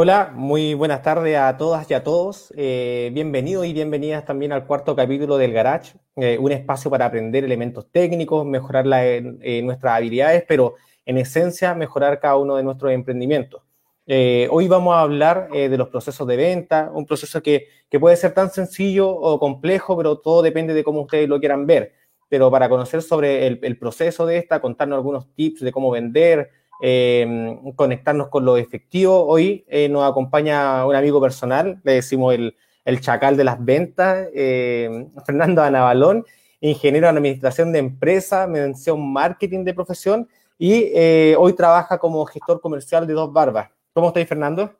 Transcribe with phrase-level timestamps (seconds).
[0.00, 2.54] Hola, muy buenas tardes a todas y a todos.
[2.56, 7.42] Eh, bienvenidos y bienvenidas también al cuarto capítulo del Garage, eh, un espacio para aprender
[7.42, 12.92] elementos técnicos, mejorar la, eh, nuestras habilidades, pero en esencia mejorar cada uno de nuestros
[12.92, 13.60] emprendimientos.
[14.06, 18.32] hoy vamos a hablar de los procesos de venta, un proceso que, que, puede ser
[18.34, 21.94] tan sencillo o complejo, pero todo depende de cómo ustedes lo quieran ver.
[22.28, 26.50] Pero para conocer sobre el, el proceso de esta, contarnos algunos tips de cómo vender,
[26.80, 29.26] eh, conectarnos con lo efectivo.
[29.26, 34.28] Hoy eh, nos acompaña un amigo personal, le decimos el, el chacal de las ventas,
[34.34, 36.24] eh, Fernando Anabalón,
[36.60, 40.92] ingeniero en administración de empresa, mención marketing de profesión y
[41.36, 43.70] hoy trabaja como gestor comercial de Dos Barbas.
[43.92, 44.72] ¿Cómo estáis, Fernando?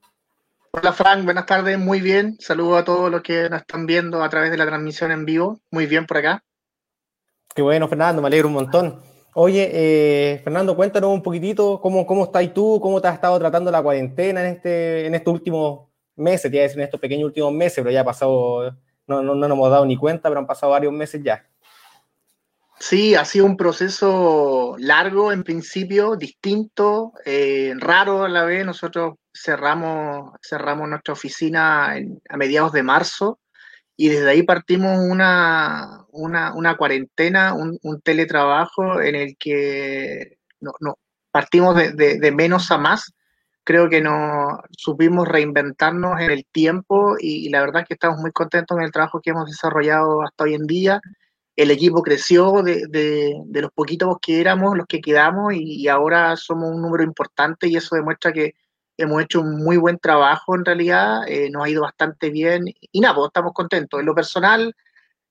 [0.71, 2.37] Hola Frank, buenas tardes, muy bien.
[2.41, 5.61] Saludos a todos los que nos están viendo a través de la transmisión en vivo.
[5.71, 6.45] Muy bien por acá.
[7.55, 9.01] Qué bueno, Fernando, me alegro un montón.
[9.41, 13.71] Oye, eh, Fernando, cuéntanos un poquitito cómo, cómo estás tú, cómo te has estado tratando
[13.71, 15.87] la cuarentena en, este, en estos últimos
[16.17, 19.53] meses, te en estos pequeños últimos meses, pero ya ha pasado, no, no, no nos
[19.53, 21.47] hemos dado ni cuenta, pero han pasado varios meses ya.
[22.81, 28.67] Sí, ha sido un proceso largo en principio, distinto, eh, raro a la vez.
[28.67, 31.95] Nosotros cerramos, cerramos nuestra oficina
[32.29, 33.39] a mediados de marzo
[34.01, 40.99] y desde ahí partimos una, una, cuarentena, un, teletrabajo en el que no, no
[41.33, 43.13] partimos de, menos a más.
[43.65, 48.31] Creo que nos supimos reinventarnos en el tiempo y, la verdad es que estamos muy
[48.31, 51.01] contentos con el trabajo que hemos desarrollado hasta hoy en día.
[51.57, 56.71] El equipo creció de, de los poquitos que éramos, los que quedamos y ahora somos
[56.71, 58.55] un número importante y eso demuestra que,
[58.99, 63.01] hemos hecho un muy buen trabajo en realidad, eh, nos ha ido bastante bien y
[63.01, 64.01] nada, pues estamos contentos.
[64.01, 64.75] En lo personal,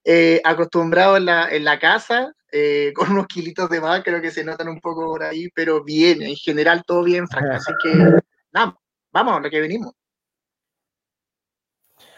[0.06, 4.32] eh, acostumbrado en la, en la casa, eh, con unos kilitos de más, creo que
[4.32, 7.52] se notan un poco por ahí, pero bien, en general todo bien, Frank.
[7.52, 7.90] Así que
[8.54, 8.76] nada,
[9.12, 9.94] vamos a lo que venimos.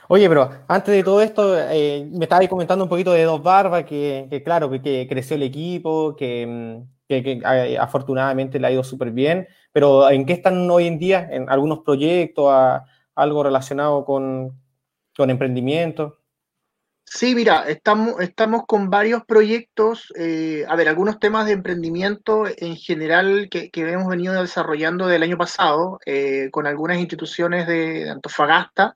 [0.08, 4.42] Oye, pero antes de todo esto, me estabas comentando un poquito de Dos Barbas, que,
[4.44, 9.48] claro, que, creció el equipo, que, mm, afortunadamente le ha ido súper bien.
[9.72, 11.28] Pero ¿en qué están hoy en día?
[11.32, 12.52] ¿En algunos proyectos,
[13.16, 14.60] algo relacionado con,
[15.18, 16.18] emprendimiento?
[17.04, 22.76] Sí, mira, estamos, estamos con varios proyectos, eh, a ver, algunos temas de emprendimiento en
[22.78, 28.96] general que, hemos venido desarrollando del año pasado eh, con algunas instituciones de, Antofagasta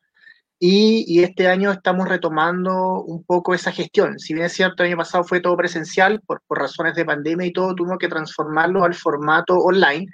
[0.60, 4.20] y, este año estamos retomando un poco esa gestión.
[4.20, 7.48] Si bien es cierto, el año pasado fue todo presencial por, por razones de pandemia
[7.48, 10.08] y todo, tuvimos que transformarlo al formato online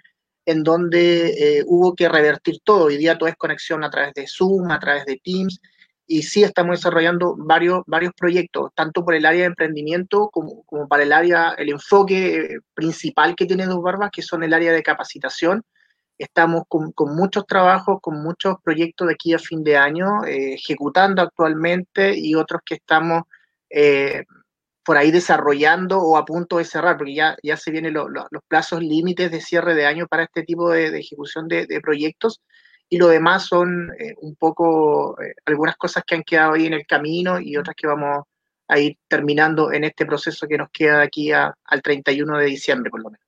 [0.50, 2.86] en donde eh, hubo que revertir todo.
[2.86, 5.62] Hoy día todo es conexión a través de Zoom, a través de Teams,
[6.08, 10.88] y sí estamos desarrollando varios, varios proyectos, tanto por el área de emprendimiento como, como
[10.88, 14.72] para el área, el enfoque eh, principal que tiene Dos Barbas, que son el área
[14.72, 15.62] de capacitación.
[16.18, 21.22] Estamos con, muchos trabajos, con muchos proyectos de aquí a fin de año, eh, ejecutando
[21.22, 23.22] actualmente y otros que estamos
[24.84, 28.82] por ahí desarrollando o a punto de cerrar, porque ya, ya se vienen los plazos
[28.82, 32.42] límites de cierre de año para este tipo de, ejecución de, proyectos.
[32.92, 36.74] Y lo demás son eh, un poco eh, algunas cosas que han quedado ahí en
[36.74, 38.26] el camino y otras que vamos
[38.68, 42.90] a ir terminando en este proceso que nos queda de aquí al 31 de diciembre,
[42.90, 43.26] por lo menos.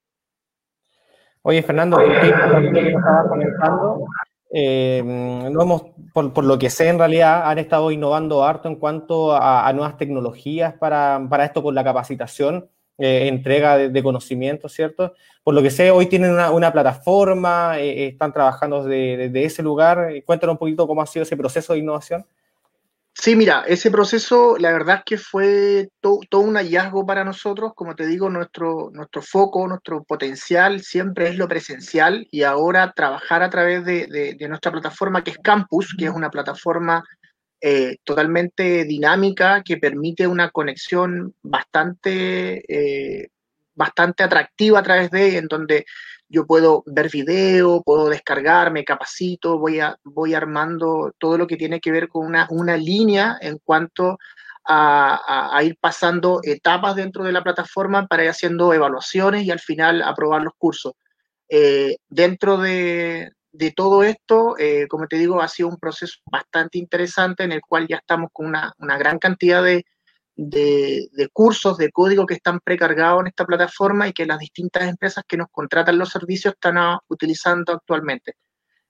[1.43, 4.05] Oye, Fernando, estaba comentando,
[4.53, 9.33] eh, no hemos, por, lo que sé, en realidad han estado innovando harto en cuanto
[9.33, 15.13] a, nuevas tecnologías para, para, esto con la capacitación, eh, entrega de, conocimiento, ¿cierto?
[15.43, 20.11] Por lo que sé, hoy tienen una, plataforma, eh, están trabajando desde, desde, ese lugar.
[20.25, 22.25] Cuéntanos un poquito cómo ha sido ese proceso de innovación.
[23.21, 27.73] Sí, mira, ese proceso, la verdad es que fue todo un hallazgo para nosotros.
[27.75, 33.43] Como te digo, nuestro, nuestro foco, nuestro potencial siempre es lo presencial y ahora trabajar
[33.43, 37.03] a través de, nuestra plataforma que es Campus, que es una plataforma
[37.61, 43.27] eh, totalmente dinámica que permite una conexión bastante, eh,
[43.75, 45.85] bastante atractiva a través de en donde
[46.31, 51.81] yo puedo ver video, puedo descargarme, capacito, voy, a, voy armando todo lo que tiene
[51.81, 54.17] que ver con una, una línea en cuanto
[54.63, 60.01] a, ir pasando etapas dentro de la plataforma para ir haciendo evaluaciones y al final
[60.01, 60.93] aprobar los cursos.
[61.49, 66.77] Eh, dentro de, de, todo esto, eh, como te digo, ha sido un proceso bastante
[66.77, 69.83] interesante en el cual ya estamos con una, una gran cantidad de,
[70.35, 75.23] de, cursos de código que están precargados en esta plataforma y que las distintas empresas
[75.27, 78.35] que nos contratan los servicios están ah, utilizando actualmente.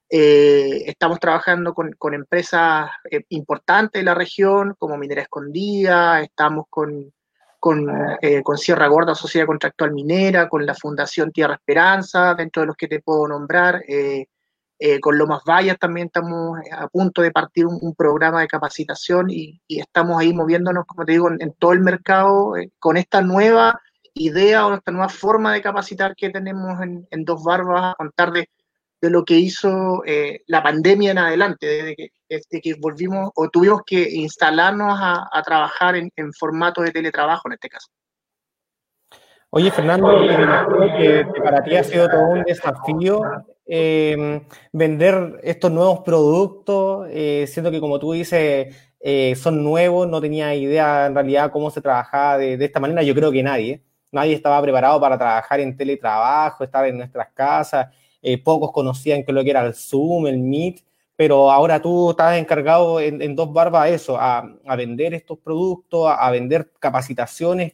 [0.10, 7.14] Eh, estamos trabajando con, empresas eh, importantes de la región, como Minera Escondida, estamos con,
[7.60, 7.88] con,
[8.22, 12.76] eh, con, Sierra Gorda, Sociedad Contractual Minera, con la Fundación Tierra Esperanza, dentro de los
[12.76, 13.84] que te puedo nombrar.
[14.84, 19.62] Eh, con Lomas Vallas también estamos a punto de partir un, programa de capacitación y,
[19.68, 23.80] estamos ahí moviéndonos, como te digo, en, todo el mercado eh, con esta nueva
[24.16, 28.50] idea o esta nueva forma de capacitar que tenemos en, Dos Barbas, a contar de,
[29.02, 31.96] lo que hizo eh, la pandemia en adelante,
[32.28, 37.70] desde que, volvimos o tuvimos que instalarnos a, trabajar en, formato de teletrabajo en este
[37.70, 37.88] caso.
[39.52, 40.22] Oye, Fernando,
[40.98, 43.22] que, para ti ha sido todo un desafío
[43.66, 44.42] eh,
[44.72, 50.54] vender estos nuevos productos, eh, siendo que como tú dices, eh, son nuevos, no tenía
[50.56, 54.62] idea en realidad cómo se trabajaba de, esta manera, yo creo que nadie, nadie estaba
[54.62, 57.88] preparado para trabajar en teletrabajo, estar en nuestras casas,
[58.44, 60.84] pocos conocían que lo que era el Zoom, el Meet,
[61.16, 64.44] pero ahora tú estás encargado en, dos barbas a eso, a,
[64.76, 67.74] vender estos productos, a, vender capacitaciones.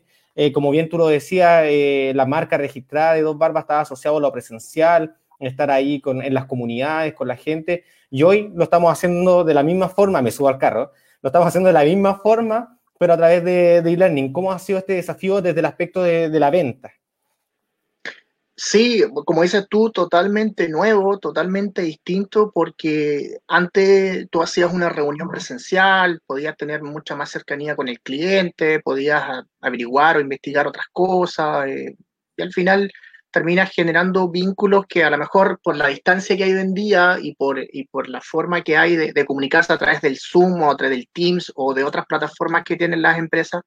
[0.53, 1.65] como bien tú lo decías,
[2.13, 6.33] la marca registrada de dos barbas estaba asociada a lo presencial, estar ahí con, en
[6.33, 7.83] las comunidades, con la gente.
[8.09, 10.91] Y hoy lo estamos haciendo de la misma forma, me subo al carro,
[11.21, 14.33] lo estamos haciendo de la misma forma, pero a través de e-learning.
[14.33, 16.91] ¿Cómo ha sido este desafío desde el aspecto de, de la venta?
[18.59, 26.21] Sí, como dices tú, totalmente nuevo, totalmente distinto, porque antes tú hacías una reunión presencial,
[26.25, 31.95] podías tener mucha más cercanía con el cliente, podías averiguar o investigar otras cosas, eh,
[32.35, 32.91] y al final
[33.37, 37.17] terminas generando vínculos que a lo mejor por la distancia que hay hoy en día
[37.21, 40.71] y por, y por la forma que hay de, comunicarse a través del Zoom o
[40.71, 43.61] a través del Teams o de otras plataformas que tienen las empresas,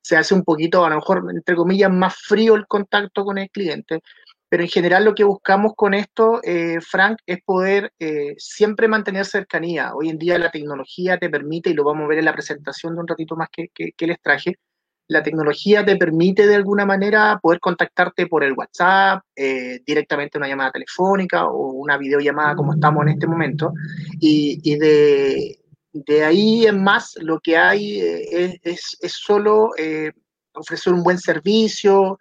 [0.00, 3.48] se hace un poquito, a lo mejor, entre comillas, más frío el contacto con el
[3.48, 4.00] cliente.
[4.48, 9.24] Pero en general lo que buscamos con esto, eh, Frank, es poder eh, siempre mantener
[9.24, 9.94] cercanía.
[9.94, 12.96] Hoy en día la tecnología te permite, y lo vamos a ver en la presentación
[12.96, 14.56] de un ratito más que, que les traje,
[15.08, 20.48] la tecnología te permite de alguna manera poder contactarte por el WhatsApp, eh, directamente una
[20.48, 23.72] llamada telefónica o una videollamada como estamos en este momento.
[24.20, 25.58] Y, de,
[26.24, 30.12] ahí en más lo que hay eh, es, es, solo eh,
[30.54, 32.18] ofrecer un buen servicio.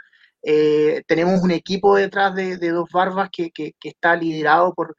[1.08, 4.96] tenemos un equipo detrás de, Dos Barbas que, que está liderado por,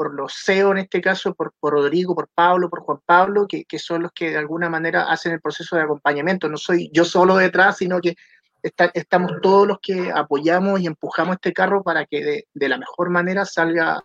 [0.00, 4.04] por los CEO en este caso, por, Rodrigo, por Pablo, por Juan Pablo, que, son
[4.04, 6.48] los que de alguna manera hacen el proceso de acompañamiento.
[6.48, 8.16] No soy yo solo detrás, sino que
[8.62, 13.44] estamos todos los que apoyamos y empujamos este carro para que de, la mejor manera
[13.44, 14.00] salga,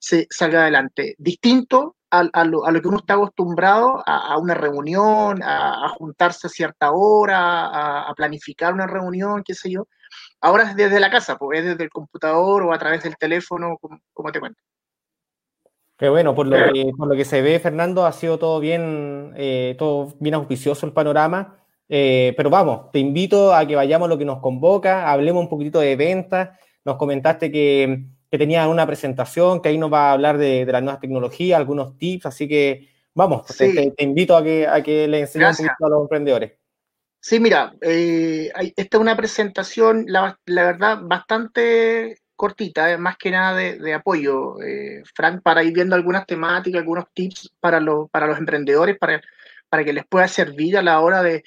[0.00, 1.14] salga adelante.
[1.16, 8.08] Distinto a, lo, que uno está acostumbrado a, una reunión, a, juntarse a cierta hora,
[8.08, 9.86] a, planificar una reunión, qué sé yo.
[10.40, 13.78] Ahora es desde la casa, pues es desde el computador o a través del teléfono,
[14.12, 14.60] como te cuento.
[15.98, 19.32] Qué bueno, por lo, que, por lo que se ve, Fernando, ha sido todo bien,
[19.36, 21.58] eh, todo bien auspicioso el panorama.
[21.88, 25.48] Eh, pero vamos, te invito a que vayamos a lo que nos convoca, hablemos un
[25.48, 26.58] poquito de ventas.
[26.84, 30.72] Nos comentaste que, que tenías una presentación, que ahí nos va a hablar de, de
[30.72, 35.20] las nuevas tecnologías, algunos tips, así que vamos, te, invito a que, a que le
[35.20, 36.52] enseñes un poquito a los emprendedores.
[37.18, 43.30] Sí, mira, eh, esta es una presentación, la, la verdad, bastante cortita, eh, más que
[43.30, 48.38] nada de, apoyo, eh, Frank, para ir viendo algunas temáticas, algunos tips para, para los
[48.38, 49.20] emprendedores, para,
[49.68, 51.42] para que les pueda servir a la hora de,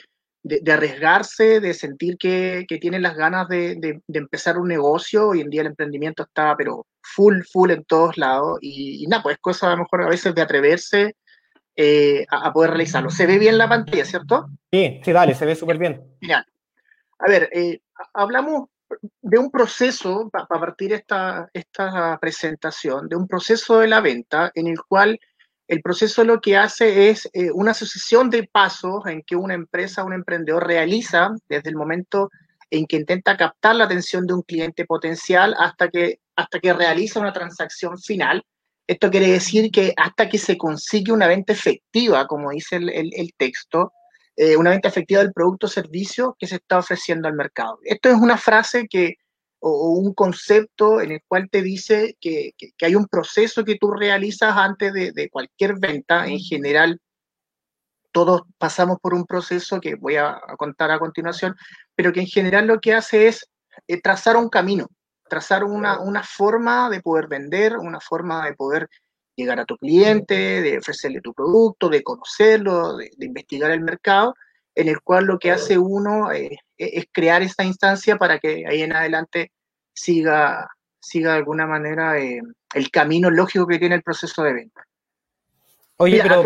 [0.69, 5.29] arriesgarse, de sentir que, tienen las ganas de, empezar un negocio.
[5.29, 8.57] Hoy en día el emprendimiento está, pero full, full en todos lados.
[8.61, 11.15] Y, nada, pues cosa a lo mejor a veces de atreverse
[11.75, 13.09] eh, a, poder realizarlo.
[13.09, 14.47] ¿Se ve bien la pantalla, cierto?
[14.71, 16.03] Sí, sí, dale, se ve súper bien.
[17.19, 17.49] A ver,
[18.13, 18.69] hablamos
[19.21, 24.67] de un proceso, para partir esta, esta presentación, de un proceso de la venta en
[24.67, 25.19] el cual
[25.67, 30.03] el proceso lo que hace es eh, una sucesión de pasos en que una empresa,
[30.03, 32.29] un emprendedor realiza desde el momento
[32.71, 37.19] en que intenta captar la atención de un cliente potencial hasta que, hasta que realiza
[37.19, 38.43] una transacción final.
[38.87, 43.33] Esto quiere decir que hasta que se consigue una venta efectiva, como dice el, el
[43.37, 43.91] texto,
[44.41, 47.77] eh, una venta efectiva del producto o servicio que se está ofreciendo al mercado.
[47.83, 49.15] Esto es una frase que,
[49.59, 54.55] o, un concepto en el cual te dice que, hay un proceso que tú realizas
[54.55, 56.25] antes de, cualquier venta.
[56.25, 57.01] En general,
[58.13, 61.53] todos pasamos por un proceso que voy a, contar a continuación,
[61.93, 63.45] pero que en general lo que hace es
[63.87, 64.87] eh, trazar un camino,
[65.27, 68.87] trazar una, una forma de poder vender, una forma de poder
[69.39, 74.35] llegar a tu cliente, de ofrecerle tu producto, de conocerlo, de, investigar el mercado,
[74.75, 78.65] en el cual lo que hace uno eh, e, es crear esta instancia para que
[78.67, 79.51] ahí en adelante
[79.93, 80.69] siga,
[80.99, 82.41] siga de alguna manera eh,
[82.73, 84.85] el camino lógico que tiene el proceso de venta.
[86.01, 86.45] Oye, pero,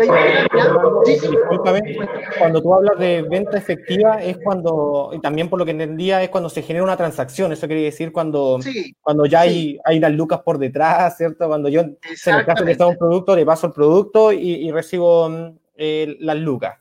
[2.38, 6.28] cuando tú hablas de venta efectiva es cuando, y también por lo que entendía, es
[6.28, 7.52] cuando se genera una transacción.
[7.52, 8.58] Eso quiere decir cuando,
[9.00, 11.46] cuando ya hay, hay las lucas por detrás, ¿cierto?
[11.46, 14.72] Cuando yo, en el caso de que está un producto, le paso el producto y,
[14.72, 15.58] recibo mm,
[16.18, 16.74] las lucas.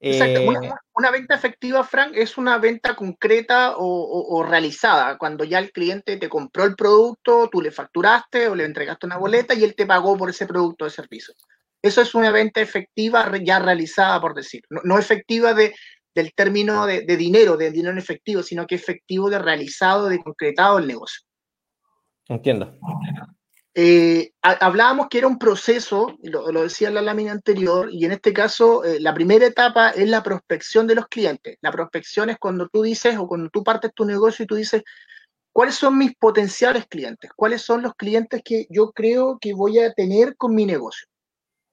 [0.00, 0.40] Exacto.
[0.40, 6.16] Eh, una, venta efectiva, Frank, es una venta concreta o, realizada, cuando ya el cliente
[6.16, 9.86] te compró el producto, tú le facturaste o le entregaste una boleta y él te
[9.86, 11.32] pagó por ese producto o servicio.
[11.82, 14.62] Eso es una venta efectiva ya realizada, por decir.
[14.70, 15.74] No, efectiva de,
[16.14, 20.78] del término de, dinero, de dinero en efectivo, sino que efectivo de realizado, de concretado
[20.78, 21.22] el negocio.
[22.28, 22.76] Entiendo.
[23.78, 28.12] Eh, hablábamos que era un proceso, lo, lo, decía en la lámina anterior, y en
[28.12, 31.58] este caso eh, la primera etapa es la prospección de los clientes.
[31.60, 34.82] La prospección es cuando tú dices o cuando tú partes tu negocio y tú dices,
[35.52, 37.30] ¿cuáles son mis potenciales clientes?
[37.36, 41.06] ¿Cuáles son los clientes que yo creo que voy a tener con mi negocio?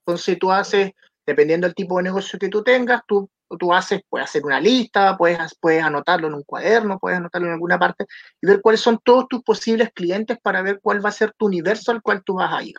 [0.05, 0.91] Entonces tú haces,
[1.25, 5.17] dependiendo del tipo de negocio que tú tengas, tú tú haces, puedes hacer una lista,
[5.17, 8.05] puedes, puedes anotarlo en un cuaderno, puedes anotarlo en alguna parte
[8.41, 11.47] y ver cuáles son todos tus posibles clientes para ver cuál va a ser tu
[11.47, 12.75] universo al cual tú vas a ir.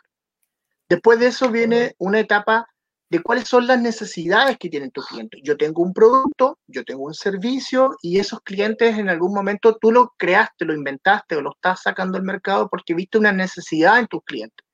[0.89, 2.67] Después de eso viene una etapa
[3.09, 5.39] de cuáles son las necesidades que tienen tus clientes.
[5.43, 9.91] Yo tengo un producto, yo tengo un servicio y esos clientes en algún momento tú
[9.91, 14.07] lo creaste, lo inventaste o lo estás sacando al mercado porque viste una necesidad en
[14.07, 14.64] tus clientes.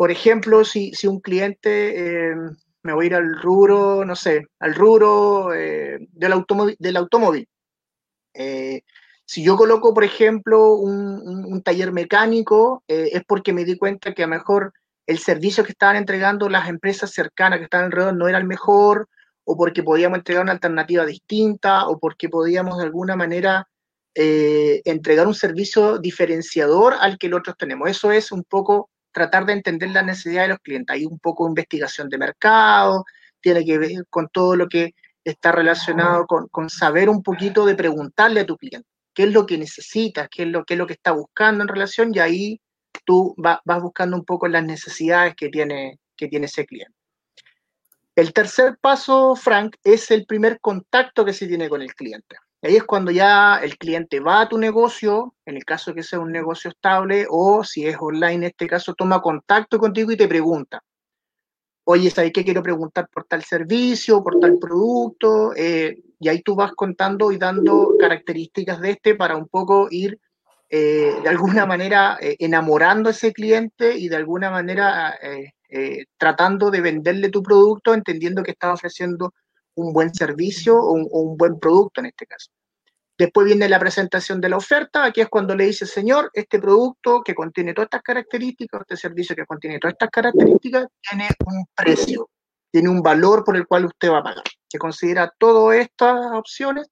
[0.00, 2.30] Por ejemplo, si, si un cliente...
[2.30, 2.34] Eh,
[2.82, 7.46] me voy a ir al rubro, no sé, al rubro eh, del, automóvil.
[8.32, 8.80] Eh,
[9.26, 14.26] si yo coloco, por ejemplo, un, taller mecánico, es porque me di cuenta que a
[14.26, 14.72] lo mejor
[15.06, 19.06] el servicio que estaban entregando las empresas cercanas que están alrededor no era el mejor,
[19.44, 23.68] o porque podíamos entregar una alternativa distinta, o porque podíamos de alguna manera
[24.14, 27.90] entregar un servicio diferenciador al que nosotros tenemos.
[27.90, 30.94] Eso es un poco tratar de entender la necesidad de los clientes.
[30.94, 33.04] Hay un poco de investigación de mercado,
[33.40, 38.40] tiene que ver con todo lo que está relacionado con, saber un poquito de preguntarle
[38.40, 40.94] a tu cliente qué es lo que necesitas, qué es lo, qué es lo que
[40.94, 42.60] está buscando en relación y ahí
[43.04, 46.94] tú vas buscando un poco las necesidades que tiene, que tiene ese cliente.
[48.14, 52.36] El tercer paso, Frank, es el primer contacto que se tiene con el cliente.
[52.62, 56.20] Ahí es cuando ya el cliente va a tu negocio, en el caso que sea
[56.20, 60.28] un negocio estable, o si es online en este caso, toma contacto contigo y te
[60.28, 60.82] pregunta.
[61.84, 65.54] Oye, ¿sabes qué quiero preguntar por tal servicio, por tal producto?
[65.56, 70.20] Eh, y ahí tú vas contando y dando características de este para un poco ir
[70.68, 75.18] eh, de alguna manera eh, enamorando a ese cliente y de alguna manera
[76.18, 79.32] tratando de venderle tu producto, entendiendo que estás ofreciendo
[79.74, 82.50] un buen servicio o un, buen producto en este caso.
[83.18, 87.22] Después viene la presentación de la oferta, aquí es cuando le dice, señor, este producto
[87.22, 92.30] que contiene todas estas características, este servicio que contiene todas estas características, tiene un precio,
[92.70, 94.44] tiene un valor por el cual usted va a pagar.
[94.68, 96.88] Se considera todas estas opciones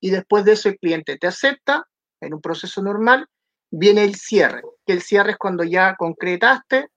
[0.00, 1.84] y después de eso el cliente te acepta
[2.20, 3.26] en un proceso normal,
[3.70, 6.88] viene el cierre, que el cierre es cuando ya concretaste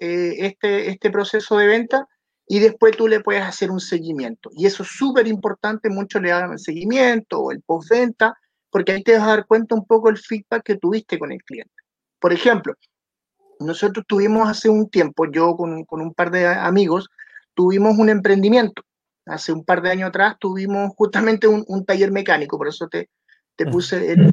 [0.00, 2.06] eh, este, este proceso de venta
[2.48, 4.50] y después tú le puedes hacer un seguimiento.
[4.54, 8.34] Y eso es súper importante, muchos le hagan el seguimiento o el postventa,
[8.70, 11.42] porque ahí te vas a dar cuenta un poco el feedback que tuviste con el
[11.42, 11.74] cliente.
[12.18, 12.74] Por ejemplo,
[13.60, 17.10] nosotros tuvimos hace un tiempo, yo con, con un par de amigos,
[17.52, 18.82] tuvimos un emprendimiento.
[19.26, 23.10] Hace un par de años atrás tuvimos justamente un, un taller mecánico, por eso te,
[23.56, 24.32] te puse el,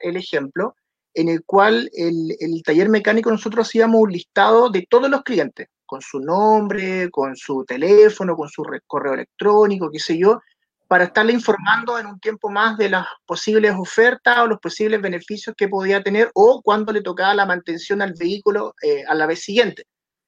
[0.00, 0.76] el, ejemplo,
[1.12, 5.66] en el cual el, el taller mecánico nosotros hacíamos un listado de todos los clientes
[5.88, 10.40] con su nombre, con su teléfono, con su correo electrónico, qué sé yo,
[10.86, 15.56] para estarle informando en un tiempo más de las posibles ofertas o los posibles beneficios
[15.56, 19.40] que podía tener o cuando le tocaba la mantención al vehículo eh, a la vez
[19.40, 19.84] siguiente.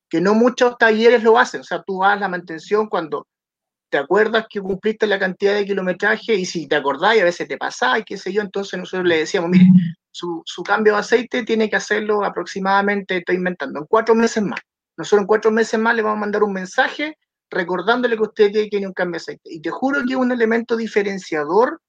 [0.09, 3.29] Que no muchos talleres lo hacen, o sea, tú vas la mantención cuando
[3.91, 7.47] te acuerdas que cumpliste la cantidad de kilometraje y si te acordás y a veces
[7.47, 9.67] te pasás qué sé yo, entonces nosotros le decíamos, mire,
[10.11, 14.61] su cambio de aceite tiene que hacerlo aproximadamente, estoy inventando, en cuatro meses más.
[15.01, 17.17] Nosotros en cuatro meses más le vamos a mandar un mensaje
[17.51, 19.51] recordándole que usted tiene un cambio de aceite.
[19.51, 21.81] Y te juro que es un elemento diferenciador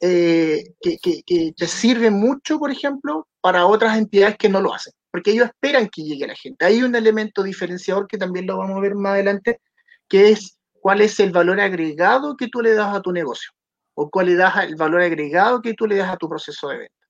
[0.00, 5.30] eh, que, te sirve mucho, por ejemplo, para otras entidades que no lo hacen, porque
[5.30, 6.64] ellos esperan que llegue la gente.
[6.64, 9.60] Hay un elemento diferenciador que también lo vamos a ver más adelante,
[10.08, 13.52] que es cuál es el valor agregado que tú le das a tu negocio
[13.94, 16.78] o cuál le das el valor agregado que tú le das a tu proceso de
[16.78, 17.01] venta.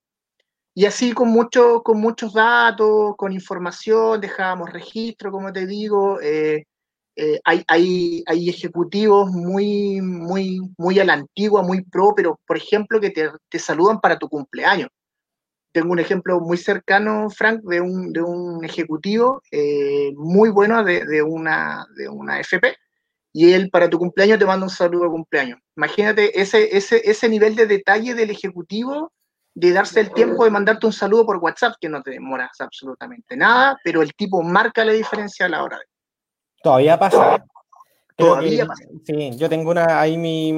[0.75, 6.21] Y así con, mucho, con muchos datos, con información, dejábamos registro, como te digo.
[6.21, 6.65] Eh,
[7.17, 12.57] eh, hay, hay, hay, ejecutivos muy, muy, muy a la antigua, muy pro, pero por
[12.57, 14.89] ejemplo que te, saludan para tu cumpleaños.
[15.73, 21.05] tengo un ejemplo muy cercano, Frank, de un, de un ejecutivo eh, muy bueno de,
[21.07, 22.77] de, una, de una FP,
[23.33, 25.61] y él para tu cumpleaños te manda un saludo de cumpleaños.
[25.77, 29.13] Imagínate ese, ese, ese nivel de detalle del ejecutivo
[29.55, 33.37] de darse el tiempo de mandarte un saludo por WhatsApp, que no te demoras absolutamente
[33.37, 35.85] nada, pero el tipo marca la diferencia a la hora de.
[36.63, 37.45] Todavía pasa.
[38.17, 38.85] Todavía pasa.
[39.05, 40.53] Sí, yo tengo una ahí mi,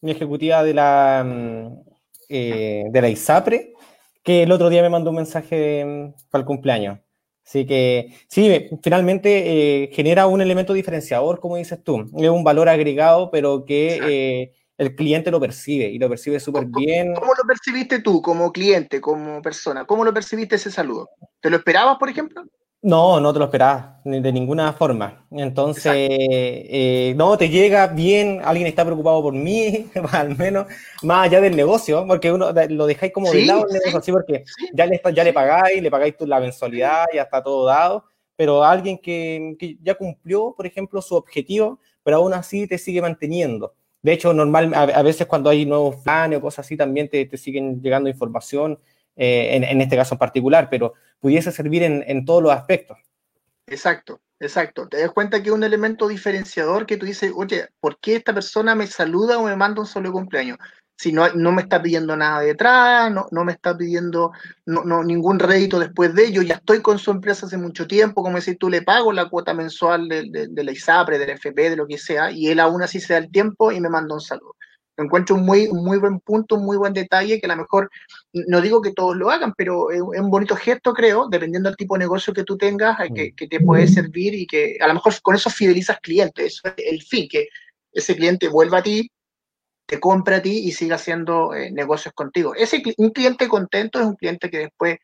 [0.00, 1.90] mi ejecutiva de la, mm,
[2.28, 3.74] eh, de la ISAPRE,
[4.22, 6.98] que el otro día me mandó un mensaje mm, para el cumpleaños.
[7.44, 12.08] Así que sí, finalmente eh, genera un elemento diferenciador, como dices tú.
[12.16, 16.64] Es un valor agregado, pero que eh, el cliente lo percibe y lo percibe súper
[16.64, 17.14] bien.
[17.14, 19.84] ¿Cómo lo percibiste tú como cliente, como persona?
[19.84, 21.10] ¿Cómo lo percibiste ese saludo?
[21.38, 22.44] ¿Te lo esperabas, por ejemplo?
[22.80, 25.26] No, no te lo esperabas de ninguna forma.
[25.32, 30.66] Entonces, eh, no, te llega bien, alguien está preocupado por mí, al menos,
[31.02, 34.44] más allá del negocio, porque uno lo dejáis como de lado el negocio, así porque
[34.72, 38.96] ya, le, ya le pagáis, le pagáis la mensualidad, ya está todo dado, pero alguien
[38.96, 43.74] que, que, ya cumplió, por ejemplo, su objetivo, pero aún así te sigue manteniendo.
[44.02, 47.36] De hecho, normal, a, veces cuando hay nuevos planes o cosas así, también te, te
[47.36, 48.78] siguen llegando información
[49.16, 52.96] eh, en, en, este caso en particular, pero pudiese servir en, en, todos los aspectos.
[53.70, 54.88] Exacto, exacto.
[54.88, 58.34] Te das cuenta que es un elemento diferenciador que tú dices, oye, ¿por qué esta
[58.34, 60.58] persona me saluda o me manda un solo cumpleaños?
[60.96, 64.32] Si no, no me está pidiendo nada detrás, no, no me está pidiendo
[64.66, 68.22] no, no, ningún rédito después de ello, ya estoy con su empresa hace mucho tiempo,
[68.22, 71.70] como decir, tú le pago la cuota mensual de, de, de la ISAPRE, del FP,
[71.70, 74.14] de lo que sea, y él aún así se da el tiempo y me manda
[74.14, 74.56] un saludo
[75.04, 77.90] encuentro un muy, muy buen punto, un muy buen detalle, que a lo mejor,
[78.32, 81.94] no digo que todos lo hagan, pero es un bonito gesto, creo, dependiendo del tipo
[81.94, 85.14] de negocio que tú tengas, que, que te puede servir y que a lo mejor
[85.22, 87.48] con eso fidelizas clientes, eso es el fin, que
[87.92, 89.10] ese cliente vuelva a ti,
[89.86, 92.54] te compra a ti y siga haciendo eh, negocios contigo.
[92.54, 94.98] Ese, un cliente contento es un cliente que después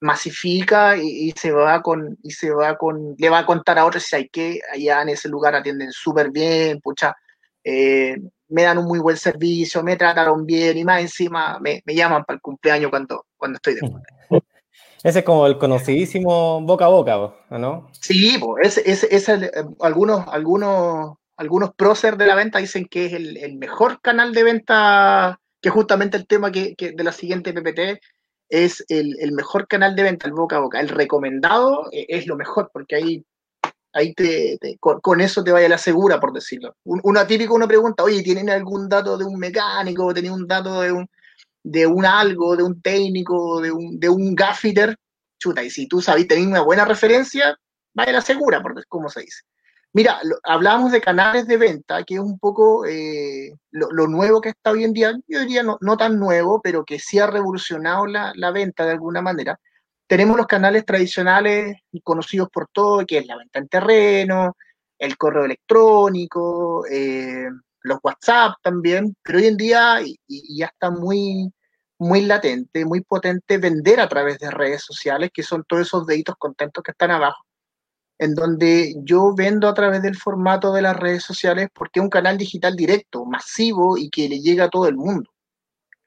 [0.00, 3.84] masifica y, y, se va con y se va con le va a contar a
[3.84, 7.14] otros si hay que allá en ese lugar atienden súper bien pucha
[7.62, 8.16] eh,
[8.52, 12.24] me dan un muy buen servicio, me trataron bien y más encima me, me llaman
[12.24, 14.08] para el cumpleaños cuando, cuando estoy de cumpleaños.
[15.02, 17.90] Ese es como el conocidísimo boca a boca, ¿no?
[18.00, 23.12] Sí, pues, ese, ese, ese, algunos, algunos, algunos próceres de la venta dicen que es
[23.12, 27.52] el, el, mejor canal de venta, que justamente el tema que, que de la siguiente
[27.52, 28.00] PPT
[28.48, 30.78] es el, el, mejor canal de venta, el boca a boca.
[30.78, 33.24] El recomendado eh, es lo mejor, porque ahí
[33.92, 36.76] ahí te, te con, con, eso te vaya la segura, por decirlo.
[36.84, 40.12] Un, uno pregunta, oye, ¿tienen algún dato de un mecánico?
[40.12, 41.08] ¿Tienen un dato de un,
[41.62, 44.96] de un algo, de un técnico, de un, de un gaffiter?
[45.38, 47.56] Chuta, y si tú sabes, tenés una buena referencia,
[47.94, 49.42] vaya la segura, por como se dice.
[49.94, 54.40] Mira, lo, hablábamos de canales de venta, que es un poco eh, lo, lo, nuevo
[54.40, 57.26] que está hoy en día, yo diría no, no tan nuevo, pero que sí ha
[57.26, 59.60] revolucionado la, la venta de alguna manera
[60.12, 64.58] tenemos los canales tradicionales conocidos por todo, que es la venta en terreno,
[64.98, 67.48] el correo electrónico, eh,
[67.80, 71.50] los WhatsApp también, pero hoy en día y, y ya está muy,
[71.98, 76.36] muy latente, muy potente vender a través de redes sociales, que son todos esos deditos
[76.38, 77.46] contentos que están abajo,
[78.18, 82.10] en donde yo vendo a través del formato de las redes sociales porque es un
[82.10, 85.30] canal digital directo, masivo y que le llega a todo el mundo.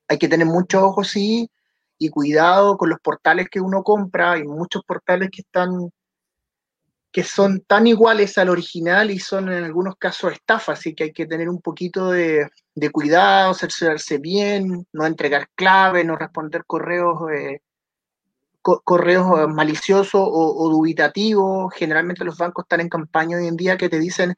[0.07, 1.49] Hay que tener mucho ojo, sí,
[1.97, 5.91] y cuidado con los portales que uno compra, hay muchos portales que están
[7.15, 11.13] que son tan iguales al original y son en algunos casos estafas, así que hay
[11.13, 17.19] que tener un poquito de, de cuidado, cerciorarse bien, no entregar clave, no responder correos
[17.31, 17.61] eh,
[18.61, 21.73] co correos maliciosos o, o, dubitativos.
[21.73, 24.35] Generalmente los bancos están en campaña hoy en día que te dicen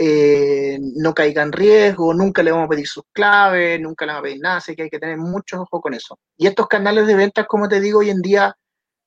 [0.00, 4.20] eh, no caiga en riesgo, nunca le vamos a pedir sus claves, nunca le vamos
[4.20, 6.16] a pedir nada, así que hay que tener mucho ojo con eso.
[6.36, 8.56] Y estos canales de ventas, como te digo, hoy en día,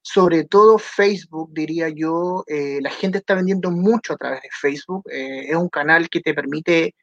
[0.01, 5.03] sobre todo Facebook, diría yo, eh, la gente está vendiendo mucho a través de Facebook,
[5.09, 6.93] eh, es un canal que te permite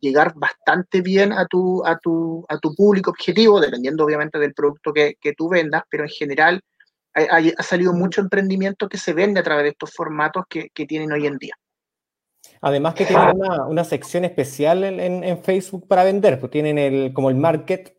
[0.00, 4.90] llegar bastante bien a tu, a tu, a tu público objetivo, dependiendo obviamente del producto
[4.94, 6.62] que, que tú vendas, pero en general
[7.12, 10.86] ha, ha, salido mucho emprendimiento que se vende a través de estos formatos que, que
[10.86, 11.54] tienen hoy en día.
[12.66, 16.78] Además que tienen una, una sección especial en, en, en, Facebook para vender, pues tienen
[16.78, 17.94] el, como el market,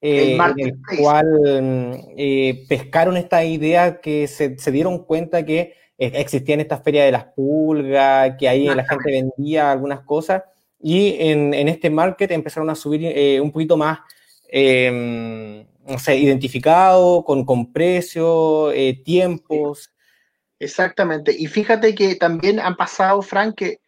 [0.00, 5.74] eh, el en el cual eh, pescaron esta idea que se, se dieron cuenta que
[5.96, 10.42] eh, existían estas ferias de las pulgas, que ahí la gente vendía algunas cosas,
[10.80, 14.00] y en, en este market empezaron a subir eh, un poquito más,
[14.50, 18.72] eh, no sé, identificado, con, con precio,
[19.04, 19.92] tiempos.
[20.58, 23.79] Exactamente, y fíjate que también han pasado, Frank, que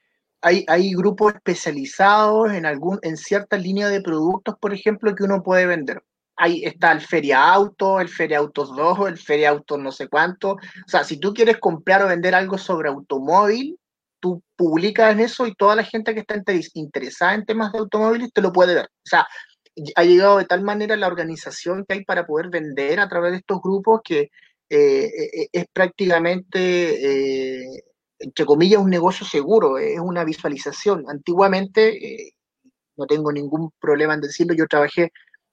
[0.42, 5.66] hay, grupos especializados en, algún, en cierta línea de productos, por ejemplo, que uno puede
[5.66, 6.02] vender.
[6.36, 10.52] ahí está el Feria Auto, el Feria Autos 2, el Feria Autos no sé cuánto.
[10.52, 13.78] O sea, si tú quieres comprar o vender algo sobre automóvil,
[14.20, 16.40] tú publicas en eso y toda la gente que está
[16.74, 18.86] interesada en temas de automóviles te lo puede ver.
[18.86, 19.26] O sea,
[19.96, 23.38] ha llegado de tal manera la organización que hay para poder vender a través de
[23.38, 24.30] estos grupos que
[24.68, 27.84] eh, eh, es prácticamente, eh,
[28.22, 31.04] entre comillas, un negocio seguro, es una visualización.
[31.08, 32.32] Antiguamente,
[32.96, 35.12] no tengo ningún problema en decirlo, yo trabajé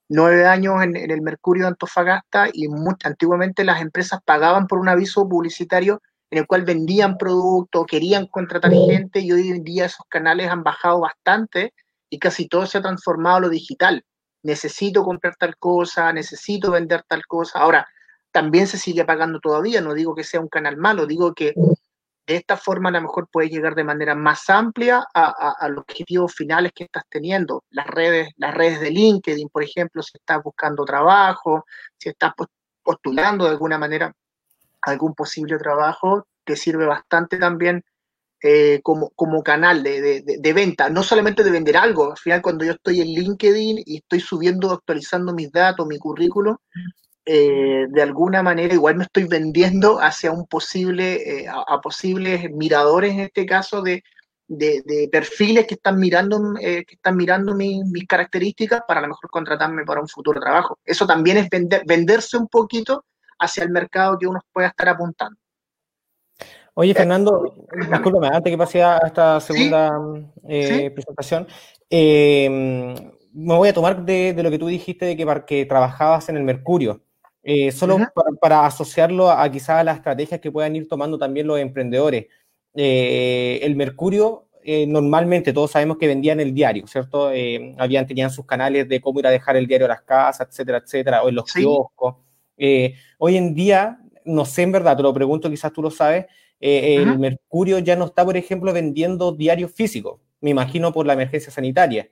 [0.10, 2.68] nueve años en, el Mercurio de Antofagasta y
[3.04, 6.02] antiguamente las empresas pagaban por un aviso publicitario
[6.32, 10.64] en el cual vendían productos, querían contratar gente y hoy en día esos canales han
[10.64, 11.74] bajado bastante
[12.10, 14.04] y casi todo se ha transformado a lo digital.
[14.44, 17.60] Necesito comprar tal cosa, necesito vender tal cosa.
[17.60, 17.88] Ahora,
[18.32, 21.54] también se sigue pagando todavía, no digo que sea un canal malo, digo que
[22.30, 26.32] de esta forma a lo mejor puedes llegar de manera más amplia a, los objetivos
[26.32, 27.64] finales que estás teniendo.
[27.72, 31.66] Las redes, las redes de LinkedIn, por ejemplo, si estás buscando trabajo,
[31.98, 32.34] si estás
[32.84, 34.14] postulando de alguna manera
[34.84, 37.84] algún posible trabajo, te sirve bastante también
[38.44, 42.64] eh, como, como canal de, de, venta, no solamente de vender algo, al final cuando
[42.64, 46.58] yo estoy en LinkedIn y estoy subiendo, actualizando mis datos, mi currículum,
[47.32, 53.14] eh, de alguna manera igual me estoy vendiendo hacia un posible, eh, a, posibles miradores
[53.14, 54.02] en este caso de,
[55.12, 59.86] perfiles que están mirando, eh, que están mirando mis, características para a lo mejor contratarme
[59.86, 60.80] para un futuro trabajo.
[60.84, 61.48] Eso también es
[61.86, 63.06] venderse un poquito
[63.38, 65.38] hacia el mercado que uno pueda estar apuntando.
[66.74, 69.92] Oye, Fernando, discúlpame, antes que pase a esta segunda
[70.42, 71.46] presentación,
[71.92, 76.44] me voy a tomar de, lo que tú dijiste de que, que trabajabas en el
[76.44, 77.04] Mercurio.
[77.44, 77.98] Eh, solo
[78.42, 82.28] para, asociarlo a, quizás a las estrategias que puedan ir tomando también los emprendedores.
[82.76, 87.32] Eh, el Mercurio, eh, normalmente todos sabemos que vendían el diario, ¿cierto?
[87.78, 90.80] habían, tenían sus canales de cómo ir a dejar el diario a las casas, etcétera,
[90.80, 92.16] etcétera, o en los kioscos.
[93.18, 96.26] hoy en día, no sé en verdad, te lo pregunto, quizás tú lo sabes,
[96.60, 101.52] el Mercurio ya no está, por ejemplo, vendiendo diarios físicos, me imagino por la emergencia
[101.52, 102.10] sanitaria,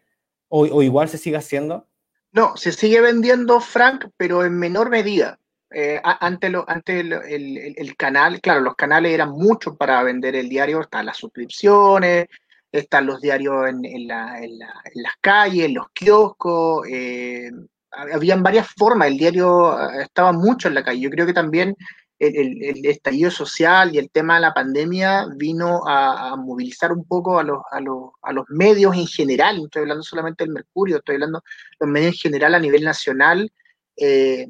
[0.47, 1.85] o, o igual se sigue haciendo.
[2.31, 5.39] No, se sigue vendiendo Frank, pero en menor medida.
[5.69, 11.05] Eh, antes lo, el, canal, claro, los canales eran muchos para vender el diario, están
[11.05, 12.27] las suscripciones,
[12.71, 17.51] están los diarios en, las calles, en los kioscos, eh,
[17.91, 21.01] habían varias formas, el diario eh, estaba mucho en la calle.
[21.01, 21.75] Yo creo que también
[22.19, 27.43] el, estallido social y el tema de la pandemia vino a, movilizar un poco a
[27.43, 31.15] los, a, los, a los medios en general, no estoy hablando solamente del Mercurio, estoy
[31.15, 33.51] hablando de los medios en general a nivel nacional.
[33.95, 34.49] Eh,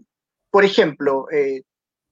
[0.49, 1.63] por ejemplo, eh,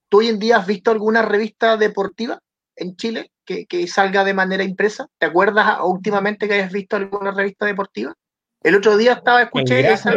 [0.10, 2.40] ¿tú hoy en día has visto alguna revista deportiva
[2.76, 5.08] en Chile que, que, salga de manera impresa?
[5.18, 8.14] ¿Te acuerdas últimamente que hayas visto alguna revista deportiva?
[8.62, 10.14] El otro día estaba, escuché esa...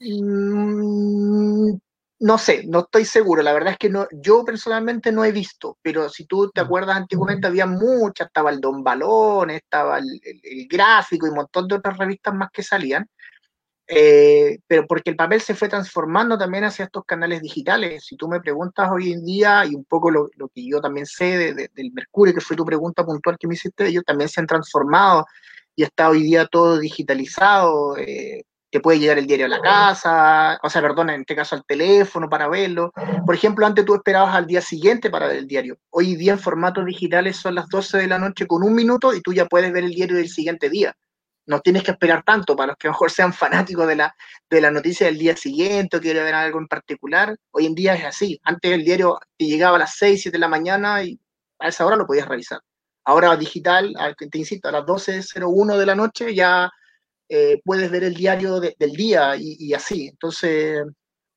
[0.00, 1.80] No
[2.38, 3.42] sé, no estoy seguro.
[3.42, 6.96] La verdad es que no, yo personalmente no he visto, pero si tú te acuerdas
[6.96, 11.96] antiguamente había muchas, estaba el Don Balón, estaba el, gráfico y un montón de otras
[11.96, 13.08] revistas más que salían.
[13.90, 18.04] Eh, pero porque el papel se fue transformando también hacia estos canales digitales.
[18.04, 21.54] Si tú me preguntas hoy en día, y un poco lo, que yo también sé
[21.54, 25.24] del Mercurio, que fue tu pregunta puntual que me hiciste, ellos también se han transformado
[25.76, 27.96] y está hoy día todo digitalizado.
[27.96, 31.56] Eh, te puede llegar el diario a la casa, o sea, perdona, en este caso
[31.56, 32.92] al teléfono para verlo.
[33.24, 35.78] Por ejemplo, antes tú esperabas al día siguiente para ver el diario.
[35.90, 39.22] Hoy día en formatos digitales son las 12 de la noche con un minuto y
[39.22, 40.94] tú ya puedes ver el diario del siguiente día.
[41.46, 44.14] No tienes que esperar tanto para los que mejor sean fanáticos de la,
[44.50, 47.34] de la noticia del día siguiente o quieren ver algo en particular.
[47.52, 48.38] Hoy en día es así.
[48.42, 51.18] Antes el diario te llegaba a las 6, 7 de la mañana y
[51.58, 52.60] a esa hora lo podías revisar.
[53.04, 53.94] Ahora digital,
[54.30, 56.70] te insisto, a las 12.01 de la noche ya
[57.28, 60.08] eh, puedes ver el diario del día y, así.
[60.08, 60.84] Entonces,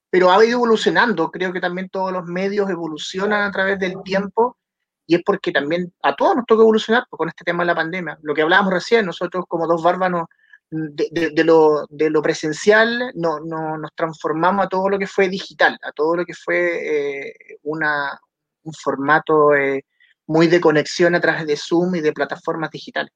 [0.09, 1.29] pero ha ido evolucionando.
[1.31, 4.57] Creo que también todos los medios evolucionan a través del tiempo
[5.05, 8.17] y es porque también a todos nos toca evolucionar con este tema de la pandemia.
[8.21, 10.25] Lo que hablábamos recién, nosotros como dos bárbaros
[10.69, 15.91] de, lo, de lo, presencial no, nos transformamos a todo lo que fue digital, a
[15.91, 18.17] todo lo que fue eh, una,
[18.63, 19.85] un formato eh,
[20.27, 23.11] muy de conexión a través de Zoom y de plataformas digitales.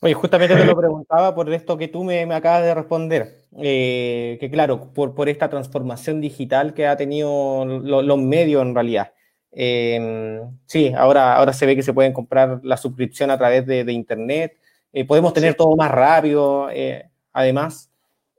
[0.00, 4.50] Oye, justamente te lo preguntaba por esto que tú me, acabas de responder, eh, que
[4.50, 9.12] claro, por, por esta transformación digital que ha tenido los medios en realidad.
[9.52, 13.90] Eh, sí, ahora, ahora se ve que se pueden comprar la suscripción a través de,
[13.90, 14.58] Internet,
[14.92, 16.68] eh, podemos tener todo más rápido,
[17.32, 17.90] además.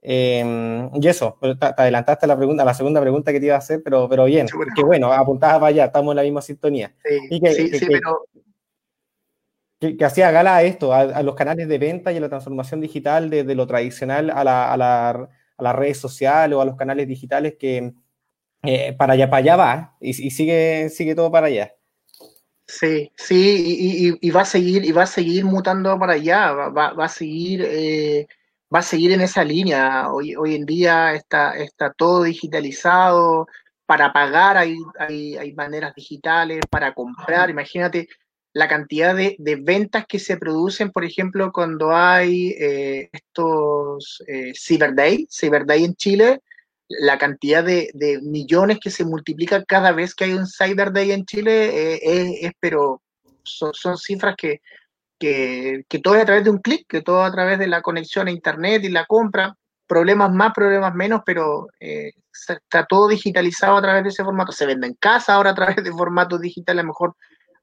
[0.03, 3.81] y eso, te, adelantaste a la, pregunta, la segunda pregunta que te iba a hacer,
[3.83, 6.93] pero, pero bien, que bueno, apuntabas para allá, estamos en la misma sintonía.
[7.03, 8.27] Sí, sí, sí pero
[9.79, 13.29] que, hacía gala a esto, a, los canales de venta y a la transformación digital
[13.29, 17.55] de, lo tradicional a la, a, la, las redes sociales o a los canales digitales
[17.59, 17.93] que
[18.63, 21.73] eh, para allá, para allá va y, sigue, sigue todo para allá.
[22.65, 27.07] Sí, sí, y, va a seguir, y va a seguir mutando para allá, va, a
[27.07, 28.27] seguir, eh,
[28.73, 30.11] va a seguir en esa línea.
[30.11, 33.47] Hoy, hoy en día está, está todo digitalizado,
[33.85, 34.75] para pagar hay,
[35.37, 38.09] hay, maneras digitales, para comprar, imagínate
[38.57, 44.95] la cantidad de, ventas que se producen, por ejemplo, cuando hay eh, estos eh, Cyber
[44.95, 46.41] Day, Cyber Day en Chile,
[46.89, 47.91] la cantidad de,
[48.23, 52.51] millones que se multiplican cada vez que hay un Cyber Day en Chile eh, es,
[52.59, 53.03] pero
[53.43, 54.61] son, cifras que,
[55.19, 57.83] que, que, todo es a través de un clic, que todo a través de la
[57.83, 63.77] conexión a Internet y la compra, problemas más, problemas menos, pero eh, está todo digitalizado
[63.77, 64.51] a través de ese formato.
[64.51, 67.15] Se vende en casa ahora a través de formatos digitales, a lo mejor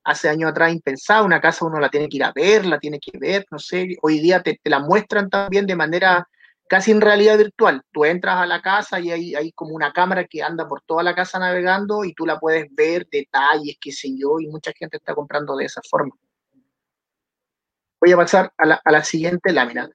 [0.05, 3.01] hace años atrás impensado, una casa uno la tiene que ir a ver, la tiene
[3.01, 6.29] que ver, no sé, hoy día te, te la muestran también de manera
[6.69, 7.83] casi en realidad virtual.
[7.93, 11.03] Tú entras a la casa y hay, hay como una cámara que anda por toda
[11.03, 14.97] la casa navegando y tú la puedes ver, detalles, qué sé yo, y mucha gente
[14.97, 16.15] está comprando de esa forma.
[18.01, 19.89] Voy a pasar a la, a la siguiente lámina.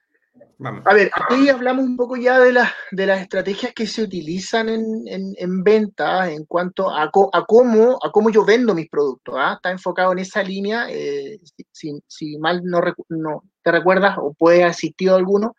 [0.62, 2.52] A ver, aquí hablamos un poco ya de,
[2.90, 7.98] de las estrategias que se utilizan en, en, en venta en cuanto a, a, cómo,
[8.02, 9.34] a cómo yo vendo mis productos.
[9.38, 9.54] ¿ah?
[9.54, 10.86] Está enfocado en esa línea.
[10.90, 11.40] Eh,
[11.72, 15.56] si, si, mal no, no, te recuerdas o puede haber asistido alguno,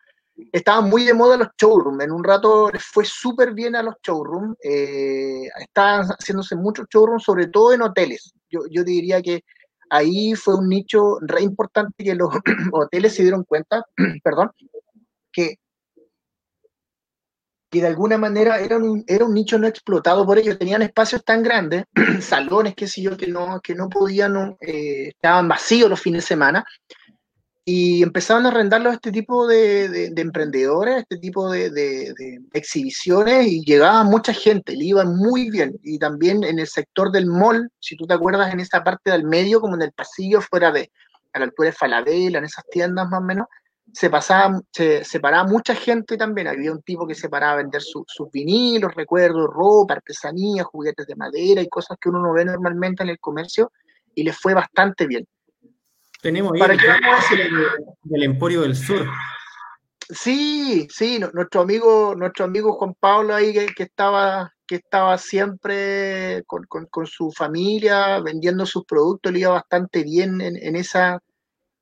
[0.52, 2.04] estaban muy de moda los showrooms.
[2.04, 4.56] En un rato les fue súper bien a los showrooms.
[4.62, 8.32] Eh, estaban haciéndose muchos showrooms, sobre todo en hoteles.
[8.48, 9.42] Yo, yo diría que
[9.90, 12.30] ahí fue un nicho re importante que los
[12.72, 13.84] hoteles se dieron cuenta,
[14.22, 14.52] perdón,
[15.32, 15.56] que,
[17.70, 21.24] que de alguna manera era un, era un nicho no explotado por ellos, tenían espacios
[21.24, 21.84] tan grandes,
[22.20, 26.28] salones, qué sé yo, que no, que no podían, eh, estaban vacíos los fines de
[26.28, 26.64] semana,
[27.64, 32.12] y empezaron a arrendarlos a este tipo de, de, emprendedores, este tipo de, de,
[32.52, 35.78] exhibiciones y llegaba mucha gente, le iban muy bien.
[35.82, 39.24] Y también en el sector del mall, si tú te acuerdas, en esa parte del
[39.24, 40.90] medio, como en el pasillo fuera de,
[41.32, 43.46] a la altura de Falabella, en esas tiendas más o menos,
[43.92, 46.48] se pasaba, se separaba mucha gente también.
[46.48, 51.16] Había un tipo que se paraba a vender sus vinilos, recuerdos, ropa, artesanía, juguetes de
[51.16, 53.72] madera y cosas que uno no ve normalmente en el comercio
[54.14, 55.26] y le fue bastante bien.
[56.20, 56.78] Tenemos ahí
[57.40, 57.66] el
[58.04, 59.08] del Emporio del Sur.
[60.08, 67.06] Sí, sí, nuestro amigo, nuestro amigo Juan Pablo ahí que, estaba, que estaba siempre con,
[67.06, 71.18] su familia vendiendo sus productos, le iba bastante bien en, esa,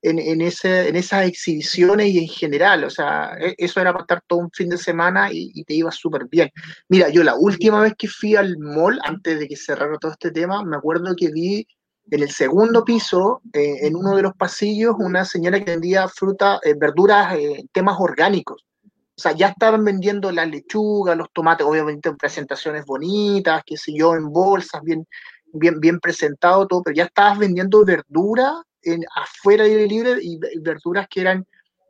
[0.01, 2.83] en, ese, en esas exhibiciones y en general.
[2.83, 5.73] O sea, e, eso era para estar todo un fin de semana y, y te
[5.73, 6.49] iba súper bien.
[6.89, 10.31] Mira, yo la última vez que fui al mall, antes de que cerrara todo este
[10.31, 11.67] tema, me acuerdo que vi
[12.09, 16.59] en el segundo piso, eh, en uno de los pasillos, una señora que vendía fruta,
[16.63, 18.65] eh, verduras, eh, temas orgánicos.
[18.83, 23.93] O sea, ya estaban vendiendo las lechugas, los tomates, obviamente en presentaciones bonitas, qué sé
[23.95, 25.07] yo, en bolsas, bien,
[25.53, 31.07] bien, bien presentado todo, pero ya estabas vendiendo verdura en, afuera del libre y, verduras
[31.09, 31.45] que eran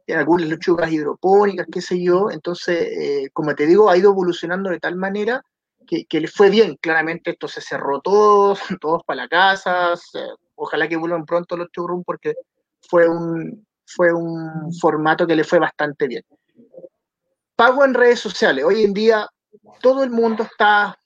[0.07, 2.29] algunas lechugas hidropónicas, qué sé yo.
[2.31, 5.43] Entonces, como te digo, ha ido evolucionando de tal manera
[5.85, 6.77] que, le fue bien.
[6.77, 9.93] Claramente esto se cerró todo, todos para la casa.
[10.55, 12.35] ojalá que vuelvan pronto los showrooms porque
[12.81, 16.23] fue un, fue un formato que le fue bastante bien.
[17.55, 18.63] Pago en redes sociales.
[18.65, 19.27] Hoy en día
[19.81, 20.97] todo el mundo está,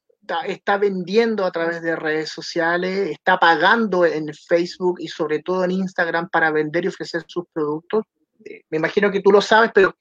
[0.48, 5.72] está, vendiendo a través de redes sociales, está pagando en Facebook y sobre todo en
[5.72, 8.06] Instagram para vender y ofrecer sus productos.
[8.44, 9.96] Eh, me imagino que tú lo sabes, pero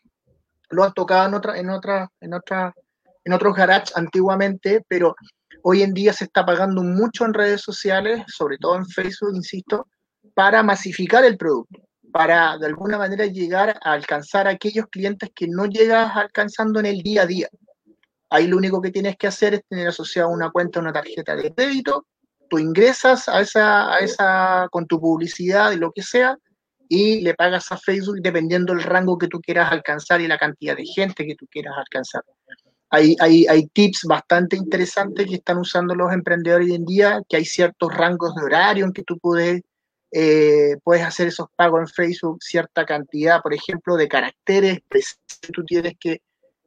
[0.71, 2.75] lo han tocado en otra, en otra, en otra
[3.25, 5.17] en otros garages antiguamente, pero
[5.63, 9.89] hoy en día se está pagando mucho en redes sociales, sobre todo en Facebook, insisto,
[10.35, 11.81] para masificar el producto,
[12.13, 17.03] para de alguna manera llegar a alcanzar aquellos clientes que no llegas alcanzando en el
[17.03, 17.49] día a día.
[18.35, 21.55] Ahí lo único que tienes que hacer es tener asociado una cuenta, una tarjeta de
[21.55, 22.05] crédito,
[22.51, 26.37] tú ingresas a esa, a esa con tu publicidad y lo que sea,
[26.89, 30.77] y le pagas a Facebook dependiendo del rango que tú quieras alcanzar y la cantidad
[30.77, 32.25] de gente que tú quieras alcanzar.
[32.91, 37.37] Hay, hay, hay, tips bastante interesantes que están usando los emprendedores hoy en día, que
[37.37, 39.63] hay ciertos rangos de horario en que tú puedes,
[40.11, 45.63] eh, puedes hacer esos pagos en Facebook, cierta cantidad, por ejemplo, de caracteres que tú
[45.65, 46.21] tienes que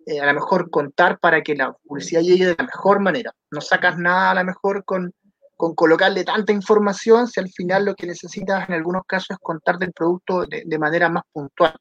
[0.08, 3.34] eh, a lo mejor contar para que la publicidad llegue de la mejor manera.
[3.52, 5.14] No sacas nada a lo mejor con,
[5.58, 9.78] con colocarle tanta información si al final lo que necesitas en algunos casos es contar
[9.78, 11.76] del producto de, manera más puntual.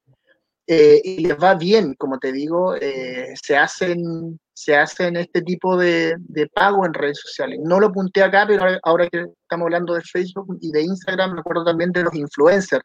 [0.66, 5.76] Eh, y les va bien, como te digo, eh, se, hacen, se hacen este tipo
[5.76, 7.60] de, de, pago en redes sociales.
[7.62, 11.40] No lo apunté acá, pero ahora que estamos hablando de Facebook y de Instagram, me
[11.40, 12.84] acuerdo también de los influencers.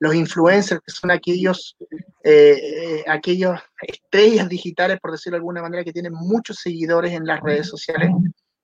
[0.00, 1.76] Los influencers, que son aquellos,
[2.22, 7.40] eh, aquellos estrellas digitales, por decirlo de alguna manera, que tienen muchos seguidores en las
[7.40, 8.10] redes sociales,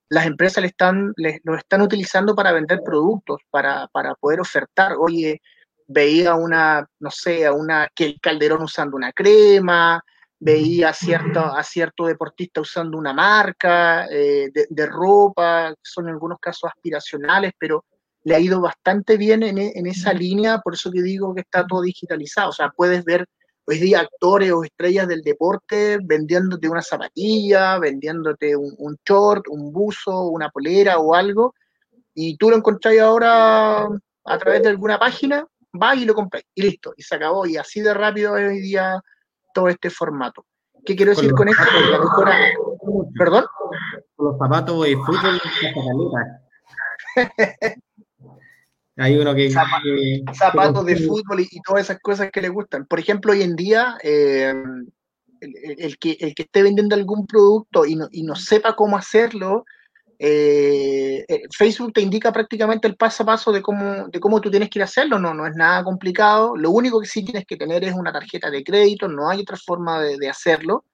[0.09, 4.93] las empresas le están, lo están utilizando para vender productos, para, para poder ofertar.
[4.99, 5.41] Oye,
[5.87, 10.03] veía una, no sé, a una, que el Calderón usando una crema,
[10.39, 16.39] veía a cierto, a cierto deportista usando una marca eh, de, ropa, son en algunos
[16.39, 17.85] casos aspiracionales, pero
[18.25, 21.67] le ha ido bastante bien en, en, esa línea, por eso que digo que está
[21.67, 22.49] todo digitalizado.
[22.49, 23.27] O sea, puedes ver
[23.67, 29.73] hoy día actores o estrellas del deporte vendiéndote una zapatilla, vendiéndote un, un short, un
[29.73, 31.55] buzo, una polera o algo,
[32.15, 33.85] y tú lo encontrás ahora
[34.25, 37.57] a través de alguna página, vas y lo compras, y listo, y se acabó, y
[37.57, 39.01] así de rápido es hoy día
[39.53, 40.47] todo este formato.
[40.85, 41.63] ¿Qué quiero decir con, esto?
[41.91, 42.37] La mejora...
[43.19, 43.47] ¿Perdón?
[44.19, 45.41] los zapatos de fútbol
[48.97, 49.51] Hay uno que.
[49.51, 52.87] Zapatos, de fútbol y, todas esas cosas que le gustan.
[52.87, 54.55] Por ejemplo, hoy en día, eh,
[55.41, 59.65] el, que, el que esté vendiendo algún producto y no, y no sepa cómo hacerlo,
[60.19, 64.51] eh, eh, Facebook te indica prácticamente el paso a paso de cómo, de cómo tú
[64.51, 66.57] tienes que ir a hacerlo, no, no es nada complicado.
[66.57, 69.57] Lo único que sí tienes que tener es una tarjeta de crédito, no hay otra
[69.57, 70.85] forma de, hacerlo.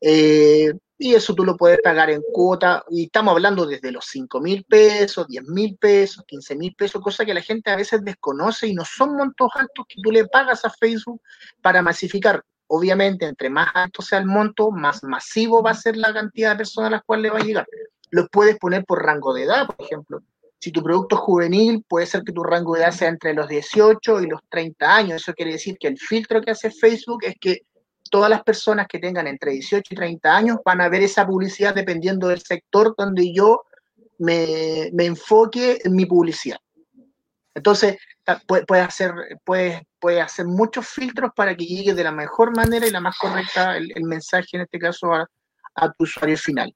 [0.00, 4.40] Eh, y eso tú lo puedes pagar en cuota, y estamos hablando desde los 5
[4.40, 8.68] mil pesos, 10 mil pesos, 15 mil pesos, cosa que la gente a veces desconoce
[8.68, 11.20] y no son montos altos que tú le pagas a Facebook
[11.60, 12.42] para masificar.
[12.66, 16.56] Obviamente, entre más alto sea el monto, más masivo va a ser la cantidad de
[16.56, 17.66] personas a las cuales le va a llegar
[18.14, 20.22] los puedes poner por rango de edad, por ejemplo.
[20.60, 23.48] Si tu producto es juvenil, puede ser que tu rango de edad sea entre los
[23.48, 25.22] 18 y los 30 años.
[25.22, 27.62] Eso quiere decir que el filtro que hace Facebook es que
[28.10, 31.74] todas las personas que tengan entre 18 y 30 años van a ver esa publicidad
[31.74, 33.62] dependiendo del sector donde yo
[34.18, 36.58] me, enfoque en mi publicidad.
[37.54, 37.96] Entonces,
[38.46, 39.12] puede, hacer,
[39.44, 43.16] puede, puede hacer muchos filtros para que llegue de la mejor manera y la más
[43.18, 46.74] correcta el, mensaje, en este caso, a tu usuario final.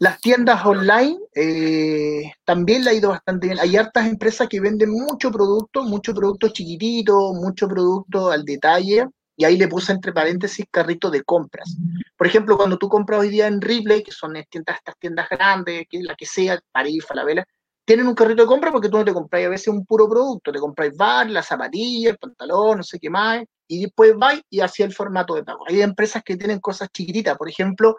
[0.00, 3.58] Las tiendas online eh, también le ha ido bastante bien.
[3.58, 9.44] Hay hartas empresas que venden mucho producto, mucho producto chiquitito, mucho producto al detalle, y
[9.44, 11.76] ahí le puse entre paréntesis carrito de compras.
[12.16, 15.86] Por ejemplo, cuando tú compras hoy día en Ripley, que son tiendas, estas tiendas grandes,
[15.88, 17.46] que la que sea, París, Falabella,
[17.84, 20.50] tienen un carrito de compra porque tú no te compras a veces un puro producto,
[20.50, 24.58] te compras bar, la zapatilla, el pantalón, no sé qué más, y después vas y
[24.58, 25.64] hacia el formato de pago.
[25.68, 27.96] Hay empresas que tienen cosas chiquititas, por ejemplo,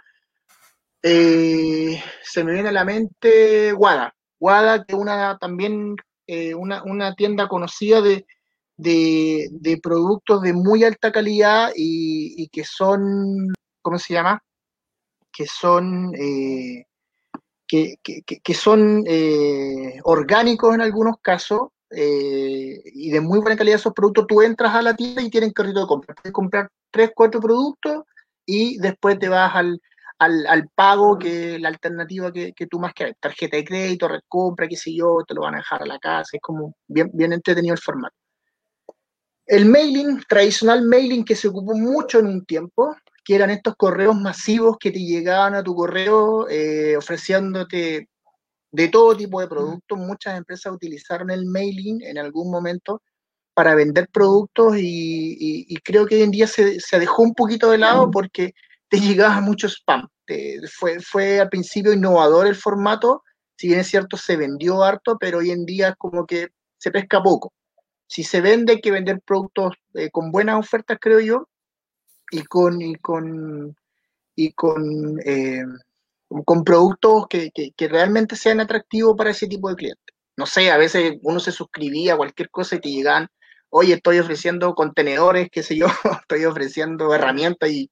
[1.02, 4.14] eh, se me viene a la mente Wada.
[4.42, 5.96] Wada, que una, también
[6.28, 8.26] eh, una, tienda conocida de,
[8.80, 14.42] de, productos de muy alta calidad y, que son, ¿cómo se llama?
[15.32, 16.86] Que son, eh,
[17.68, 19.04] que, son
[20.04, 24.28] orgánicos en algunos casos y de muy buena calidad esos productos.
[24.28, 26.16] Tú entras a la tienda y tienen carrito de compra.
[26.16, 28.04] Puedes comprar tres, cuatro productos
[28.46, 29.82] y después te vas al,
[30.20, 34.68] al, pago que la alternativa que, que, tú más quieras, tarjeta de crédito, red compra,
[34.68, 37.34] qué sé yo, te lo van a dejar a la casa, es como bien, bien
[37.34, 38.16] entretenido el formato.
[39.50, 44.16] El mailing, tradicional mailing que se ocupó mucho en un tiempo, que eran estos correos
[44.16, 48.08] masivos que te llegaban a tu correo eh, ofreciéndote
[48.72, 49.98] de todo tipo de productos.
[49.98, 53.02] Muchas empresas utilizaron el mailing en algún momento
[53.56, 57.80] para vender productos y, creo que hoy en día se, se, dejó un poquito de
[57.80, 58.54] lado porque
[58.88, 60.08] te llegaba mucho spam.
[60.72, 63.24] fue, fue al principio innovador el formato,
[63.58, 67.24] si bien es cierto, se vendió harto, pero hoy en día como que se pesca
[67.24, 67.52] poco.
[68.10, 71.48] Si se vende, hay que vender productos eh, con buenas ofertas, creo yo,
[72.32, 73.76] y con, y con,
[74.36, 75.64] y con, eh,
[76.44, 80.16] con productos que, que, realmente sean atractivos para ese tipo de clientes.
[80.38, 83.28] No sé, a veces uno se suscribía a cualquier cosa y te llegaban,
[83.70, 85.86] oye, estoy ofreciendo contenedores, qué sé yo,
[86.24, 87.92] estoy ofreciendo herramientas y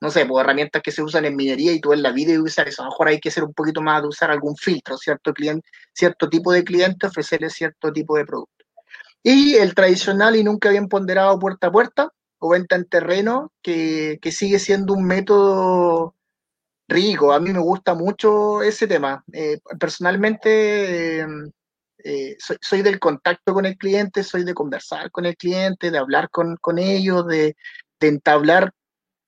[0.00, 2.38] no sé, pues herramientas que se usan en minería y tú en la vida y
[2.38, 2.82] usar eso.
[2.82, 5.68] A lo mejor hay que ser un poquito más de usar algún filtro, cierto cliente,
[5.92, 8.59] cierto tipo de cliente, ofrecerle cierto tipo de producto.
[9.22, 14.18] Y el tradicional y nunca bien ponderado puerta a puerta o venta en terreno, que,
[14.32, 16.14] sigue siendo un método
[16.88, 17.32] rico.
[17.32, 19.22] A mí me gusta mucho ese tema.
[19.32, 21.20] Eh, personalmente,
[22.04, 26.30] eh, soy, del contacto con el cliente, soy de conversar con el cliente, de hablar
[26.30, 27.56] con, ellos, de,
[28.00, 28.72] de entablar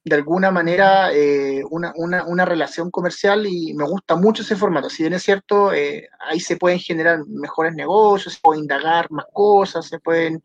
[0.05, 4.91] de alguna manera eh, una, una, una, relación comercial y me gusta mucho ese formato.
[4.91, 9.27] Si bien es cierto, eh, ahí se pueden generar mejores negocios, se pueden indagar más
[9.33, 10.43] cosas, se pueden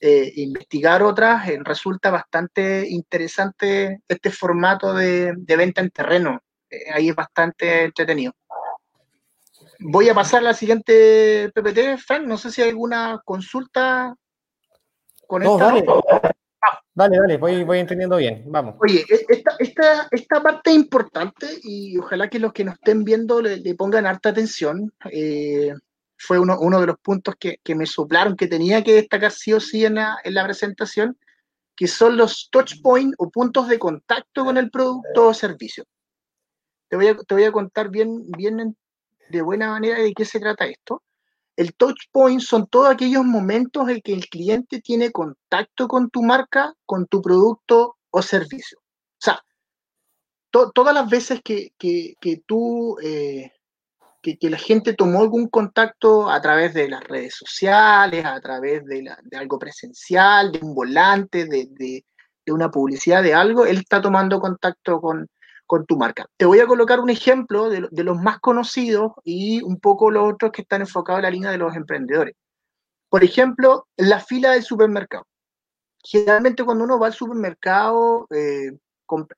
[0.00, 6.40] eh, investigar otras, resulta bastante interesante este formato de, de venta en terreno.
[6.92, 8.32] ahí es bastante entretenido.
[9.78, 12.26] Voy a pasar a la siguiente PPT, Frank.
[12.26, 14.16] No sé si hay alguna consulta
[15.26, 15.58] con no,
[16.96, 18.76] Dale, dale, voy, voy entendiendo bien, vamos.
[18.80, 23.04] Oye, e, esta, esta, esta parte es importante y ojalá que los que nos estén
[23.04, 24.90] viendo le, pongan harta atención.
[25.12, 25.74] Eh,
[26.16, 29.52] fue uno, uno, de los puntos que, que, me soplaron, que tenía que destacar sí
[29.52, 31.18] o sí en la, en la presentación,
[31.76, 35.84] que son los touch points o puntos de contacto con el producto o servicio.
[36.88, 38.74] Te voy a, te voy a contar bien, bien
[39.28, 41.02] de buena manera de qué se trata esto.
[41.56, 46.22] El touch point son todos aquellos momentos en que el cliente tiene contacto con tu
[46.22, 48.78] marca, con tu producto o servicio.
[48.78, 49.42] O sea,
[50.50, 51.72] todas las veces que,
[52.46, 53.52] tú, eh,
[54.22, 59.10] que, la gente tomó algún contacto a través de las redes sociales, a través de,
[59.32, 62.04] algo presencial, de un volante, de, de,
[62.52, 65.26] una publicidad, de algo, él está tomando contacto con,
[65.66, 66.26] con tu marca.
[66.36, 70.52] Te voy a colocar un ejemplo de, los más conocidos y un poco los otros
[70.52, 72.34] que están enfocados en la línea de los emprendedores.
[73.08, 75.26] Por ejemplo, la fila del supermercado.
[76.02, 78.70] Generalmente cuando uno va al supermercado, eh,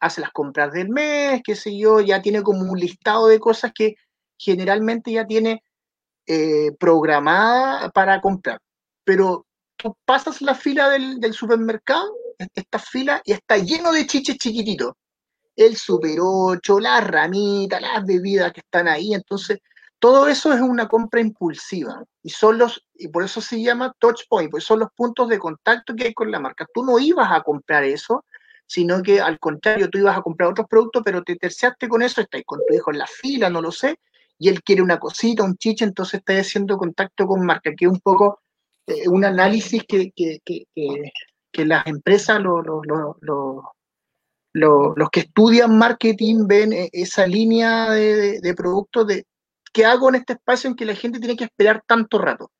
[0.01, 3.72] hace las compras del mes, qué sé yo, ya tiene como un listado de cosas
[3.74, 3.95] que
[4.39, 5.62] generalmente ya tiene
[6.26, 8.61] eh, programada para comprar.
[9.05, 12.12] Pero tú pasas la fila del, supermercado,
[12.55, 14.93] esta fila, y está lleno de chiches chiquititos
[15.59, 19.13] el Super 8, las ramitas, las bebidas que están ahí.
[19.13, 19.59] Entonces,
[19.99, 24.23] todo eso es una compra impulsiva y son los, y por eso se llama touch
[24.29, 26.67] point, porque son los puntos de contacto que hay con la marca.
[26.73, 28.25] Tú no ibas a comprar eso,
[28.67, 32.21] sino que al contrario, tú ibas a comprar otros productos, pero te terciaste con eso,
[32.21, 33.99] estás con tu hijo en la fila, no lo sé,
[34.39, 37.91] y él quiere una cosita, un chiche, entonces estás haciendo contacto con marca, que es
[37.91, 38.41] un poco
[38.87, 40.67] eh, un análisis que, que, que,
[41.51, 42.63] que las empresas lo,
[44.59, 49.27] lo, los que estudian marketing ven eh, esa línea de, productos de
[49.73, 52.51] qué hago en este espacio en que la gente tiene que esperar tanto rato.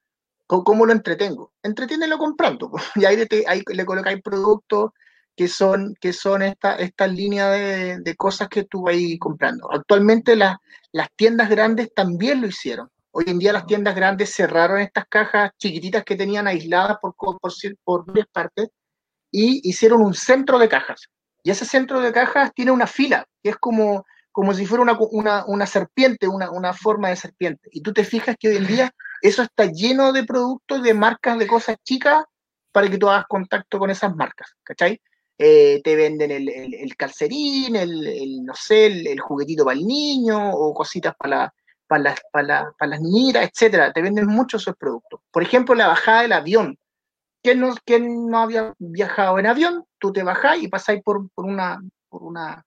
[0.46, 1.53] ¿Cómo, lo entretengo?
[1.62, 2.70] Entretiénelo comprando.
[2.96, 4.92] Y ahí, ahí le colocáis productos
[5.36, 9.70] que son, que son esta, esta línea de, cosas que tú vas comprando.
[9.70, 10.57] Actualmente las
[11.16, 12.88] tiendas grandes también lo hicieron.
[13.11, 17.38] Hoy en día las tiendas grandes cerraron estas cajas chiquititas que tenían aisladas por, por,
[17.84, 18.68] por varias partes
[19.30, 21.09] y hicieron un centro de cajas
[21.43, 25.66] y ese centro de cajas tiene una fila, que es como, como si fuera una,
[25.66, 27.68] serpiente, una, forma de serpiente.
[27.72, 31.39] Y tú te fijas que hoy en día eso está lleno de productos, de marcas,
[31.39, 32.24] de cosas chicas,
[32.72, 35.01] para que tú hagas contacto con esas marcas, ¿cachai?
[35.41, 41.14] Eh, te venden el, calcerín, el, no sé, el, juguetito para el niño, o cositas
[41.16, 41.55] para,
[41.86, 43.93] para, para, para las niñitas, etcétera.
[43.93, 45.20] Te venden muchos esos productos.
[45.30, 46.78] Por ejemplo, la bajada del avión.
[47.84, 49.84] ¿Quién no, había viajado en avión?
[49.99, 52.64] Tú te bajás y pasáis por, por una, por una,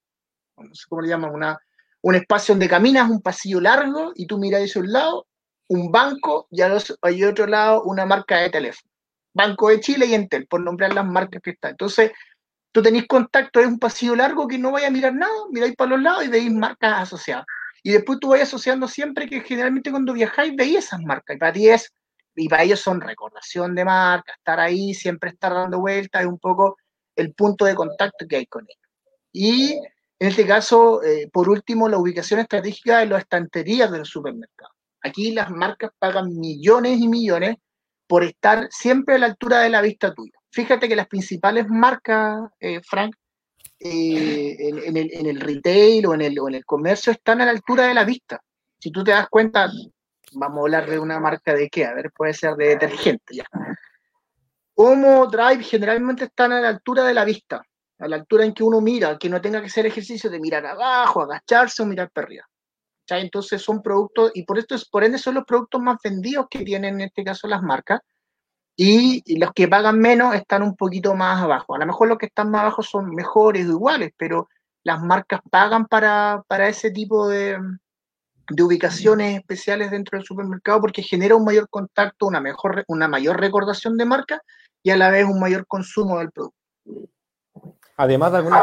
[0.58, 1.60] no sé cómo le llaman, una,
[2.02, 5.28] un espacio donde caminas, un pasillo largo, y tú miras hacia un lado,
[5.68, 8.90] un banco, y al otro lado una marca de teléfono.
[9.34, 11.72] Banco de Chile y Entel, por nombrar las marcas que están.
[11.72, 12.12] Entonces,
[12.72, 15.92] tú tenéis contacto, es un pasillo largo que no vaya a mirar nada, miráis para
[15.92, 17.46] los lados y veis marcas asociadas.
[17.84, 21.36] Y después tú vas asociando siempre que generalmente cuando viajáis veis esas marcas.
[21.36, 21.92] Y para ti es
[22.36, 26.40] y para ellos son recordación de marca, estar ahí, siempre estar dando vueltas, es un
[26.40, 26.78] poco
[27.16, 28.90] el punto de contacto que hay con ellos.
[29.34, 34.72] Y en este caso, eh, por último, la ubicación estratégica de las estanterías del supermercado.
[35.02, 37.56] Aquí las marcas pagan millones y millones
[38.08, 40.38] por estar siempre a la altura de la vista tuya.
[40.52, 43.16] Fíjate que las principales marcas, eh, Frank,
[43.80, 47.46] eh, en, el, en, el, retail o en el, o en el comercio están a
[47.46, 48.40] la altura de la vista.
[48.78, 49.72] Si tú te das cuenta,
[50.34, 53.46] vamos a hablar de una marca de qué, a ver, puede ser de detergente ya.
[54.76, 57.62] Homo Drive generalmente están a la altura de la vista,
[58.00, 60.66] a la altura en que uno mira, que no tenga que hacer ejercicio de mirar
[60.66, 62.46] abajo, agacharse o mirar para arriba.
[63.20, 66.64] Entonces son productos, y por esto es, por ende son los productos más vendidos que
[66.64, 68.00] tienen en este caso las marcas,
[68.76, 71.76] y, los que pagan menos están un poquito más abajo.
[71.76, 74.48] A lo mejor los que están más abajo son mejores o iguales, pero
[74.84, 77.60] las marcas pagan para, para ese tipo de,
[78.54, 83.40] de ubicaciones especiales dentro del supermercado porque genera un mayor contacto, una, mejor, una mayor
[83.40, 84.42] recordación de marca
[84.84, 86.58] y a la vez un mayor consumo del producto.
[87.98, 88.62] Además de algunas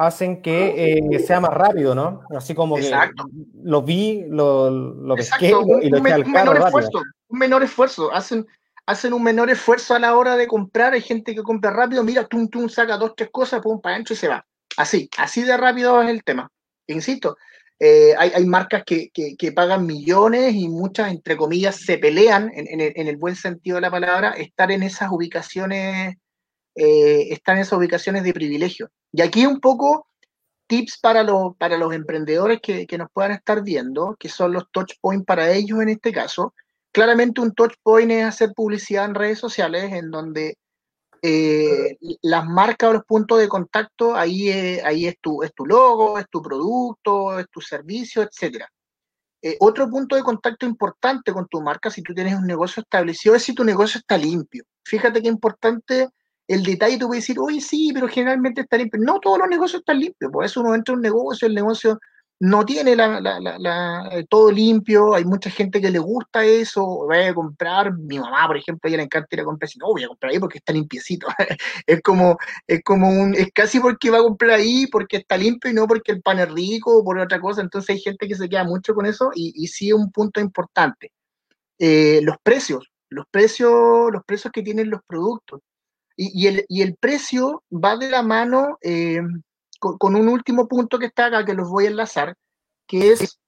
[0.00, 2.22] hacen que eh, sea más rápido, ¿no?
[2.34, 2.90] Así como que
[3.62, 8.14] lo vi, lo, lo pesqué y lo eché al carro menor esfuerzo, un menor esfuerzo,
[8.14, 8.46] hacen,
[8.86, 12.24] hacen un menor esfuerzo a la hora de comprar, hay gente que compra rápido, mira,
[12.24, 14.42] tum, tum, saca dos, tres cosas, pum, para adentro y se va.
[14.78, 16.50] Así, así de rápido es el tema.
[16.86, 17.36] Insisto,
[17.82, 23.36] eh, hay, marcas que, pagan millones y muchas, entre comillas, se pelean, en, el, buen
[23.36, 26.16] sentido de la palabra, estar en esas ubicaciones,
[26.74, 28.90] eh, esas ubicaciones de privilegio.
[29.12, 30.06] Y aquí un poco
[30.66, 31.26] tips para,
[31.56, 35.80] para los emprendedores que, nos puedan estar viendo, que son los touch points para ellos
[35.80, 36.52] en este caso.
[36.92, 40.58] Claramente un touch point es hacer publicidad en redes sociales en donde
[41.22, 46.18] Eh, las marcas o los puntos de contacto, ahí, ahí es, tu, es tu logo,
[46.18, 48.64] es tu producto, es tu servicio, etc.
[49.42, 53.34] Eh, otro punto de contacto importante con tu marca, si tú tienes un negocio establecido,
[53.34, 54.64] es si tu negocio está limpio.
[54.84, 56.08] Fíjate qué importante
[56.46, 59.00] el detalle, tú puedes decir, oye, sí, pero generalmente está limpio.
[59.02, 61.98] No todos los negocios están limpios, por eso uno entra en un negocio, el negocio
[62.40, 67.34] no tiene la, eh, todo limpio, hay mucha gente que le gusta eso, vaya a
[67.34, 70.32] comprar, mi mamá, por ejemplo, ella le encanta ir a comprar, no, voy a comprar
[70.32, 71.26] ahí porque está limpiecito,
[71.86, 75.70] es como, es como un, es casi porque va a comprar ahí porque está limpio
[75.70, 78.34] y no porque el pan es rico o por otra cosa, entonces hay gente que
[78.34, 81.12] se queda mucho con eso y, y sí es un punto importante.
[81.78, 85.60] Eh, los precios, los precios, los precios que tienen los productos.
[86.16, 89.22] Y, el, y el precio va de la mano eh,
[89.80, 92.36] con, un último punto que está acá, que los voy a enlazar,
[92.86, 93.40] que es,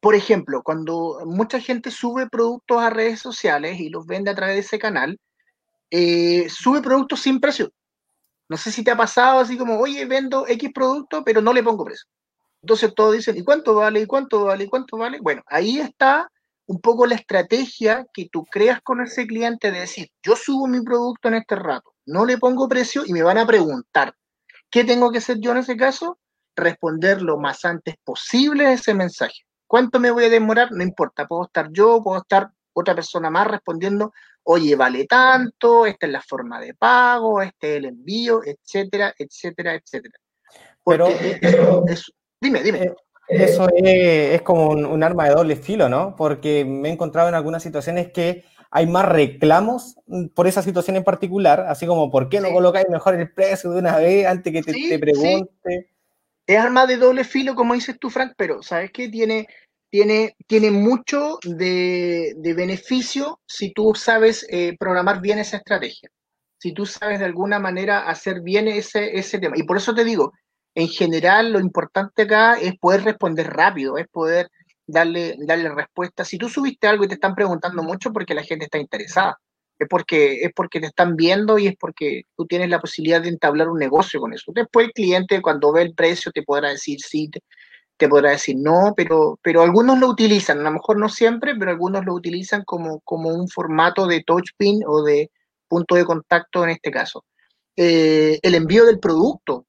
[0.00, 4.56] por ejemplo, cuando mucha gente sube productos a redes sociales y los vende a través
[4.56, 5.18] de ese canal,
[5.90, 7.70] eh, sube productos sin precio.
[8.48, 11.62] No sé si te ha pasado así como, oye, vendo X producto, pero no le
[11.62, 12.06] pongo precio.
[12.62, 14.00] Entonces todos dicen, ¿y cuánto vale?
[14.00, 14.64] ¿Y cuánto vale?
[14.64, 15.18] ¿Y cuánto vale?
[15.20, 16.30] Bueno, ahí está
[16.66, 20.82] un poco la estrategia que tú creas con ese cliente de decir, yo subo mi
[20.82, 24.14] producto en este rato, no le pongo precio y me van a preguntar,
[24.70, 26.18] ¿Qué tengo que hacer yo en ese caso?
[26.54, 29.46] Responder lo más antes posible ese mensaje.
[29.66, 30.70] ¿Cuánto me voy a demorar?
[30.72, 34.12] No importa, puedo estar yo, puedo estar otra persona más respondiendo,
[34.44, 39.74] oye, vale tanto, esta es la forma de pago, este es el envío, etcétera, etcétera,
[39.74, 40.18] etcétera.
[40.84, 41.08] Pero,
[42.40, 42.78] dime, dime.
[42.82, 42.94] Eh,
[43.28, 46.14] eso es, como un, arma de doble filo, ¿no?
[46.14, 49.96] Porque me he encontrado en algunas situaciones que hay más reclamos
[50.34, 53.78] por esa situación en particular, así como, ¿por qué no colocáis mejor el precio de
[53.78, 55.90] una vez antes que te, pregunte?
[56.46, 59.08] Es arma de doble filo, como dices tú, Frank, pero ¿sabes qué?
[59.08, 59.46] Tiene,
[59.90, 66.10] tiene, tiene mucho de, beneficio si tú sabes eh, programar bien esa estrategia,
[66.58, 69.56] si tú sabes de alguna manera hacer bien ese, ese tema.
[69.56, 70.32] Y por eso te digo,
[70.74, 74.48] en general lo importante acá es poder responder rápido, es poder
[74.86, 76.24] darle, darle respuesta.
[76.24, 79.38] Si tú subiste algo y te están preguntando mucho porque la gente está interesada,
[79.78, 83.28] es porque, es porque te están viendo y es porque tú tienes la posibilidad de
[83.28, 84.52] entablar un negocio con eso.
[84.54, 87.30] Después el cliente cuando ve el precio te podrá decir sí,
[87.96, 91.70] te, podrá decir no, pero, pero algunos lo utilizan, a lo mejor no siempre, pero
[91.70, 95.30] algunos lo utilizan como, como un formato de touchpin o de
[95.68, 97.24] punto de contacto en este caso.
[97.76, 99.65] Eh, el envío del producto,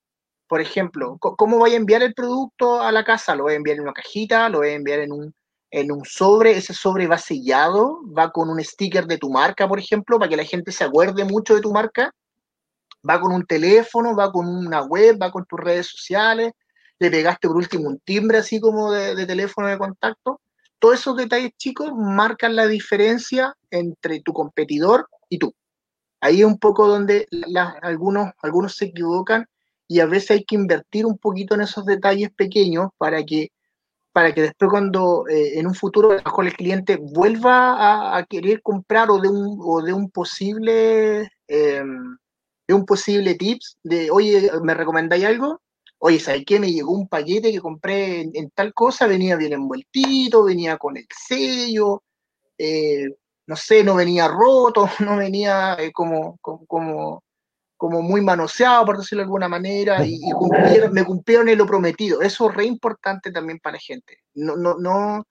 [0.47, 3.35] por ejemplo, ¿cómo voy a enviar el producto a la casa?
[3.35, 4.47] ¿Lo voy a enviar en una cajita?
[4.47, 5.35] ¿Lo voy a enviar en un,
[5.71, 6.51] en un sobre?
[6.51, 10.37] Ese sobre va sellado, va con un sticker de tu marca, por ejemplo, para que
[10.37, 12.13] la gente se acuerde mucho de tu marca.
[13.07, 16.53] Va con un teléfono, va con una web, va con tus redes sociales.
[16.99, 20.39] Le pegaste por último un timbre así como de, teléfono de contacto.
[20.79, 25.53] Todos esos detalles chicos marcan la diferencia entre tu competidor y tú.
[26.21, 27.27] Ahí es un poco donde
[27.81, 29.45] algunos, algunos se equivocan
[29.87, 33.51] y a veces hay que invertir un poquito en esos detalles pequeños para que,
[34.11, 39.19] para que después cuando eh, en un futuro el cliente vuelva a, querer comprar o
[39.19, 42.17] de un, o de un posible em,
[42.67, 45.61] de un posible tips de oye, ¿me recomendáis algo?
[45.99, 46.59] Oye, ¿sabes qué?
[46.59, 51.07] Me llegó un paquete que compré en, tal cosa, venía bien envueltito, venía con el
[51.09, 52.03] sello,
[52.57, 53.05] eh,
[53.47, 57.23] no sé, no venía roto, no venía eh, como, como, como
[57.79, 60.19] muy manoseado, por decirlo de alguna manera, y,
[60.91, 62.21] me cumplieron en lo prometido.
[62.21, 64.19] Eso es re importante también para la gente.
[64.33, 65.23] No, no, no,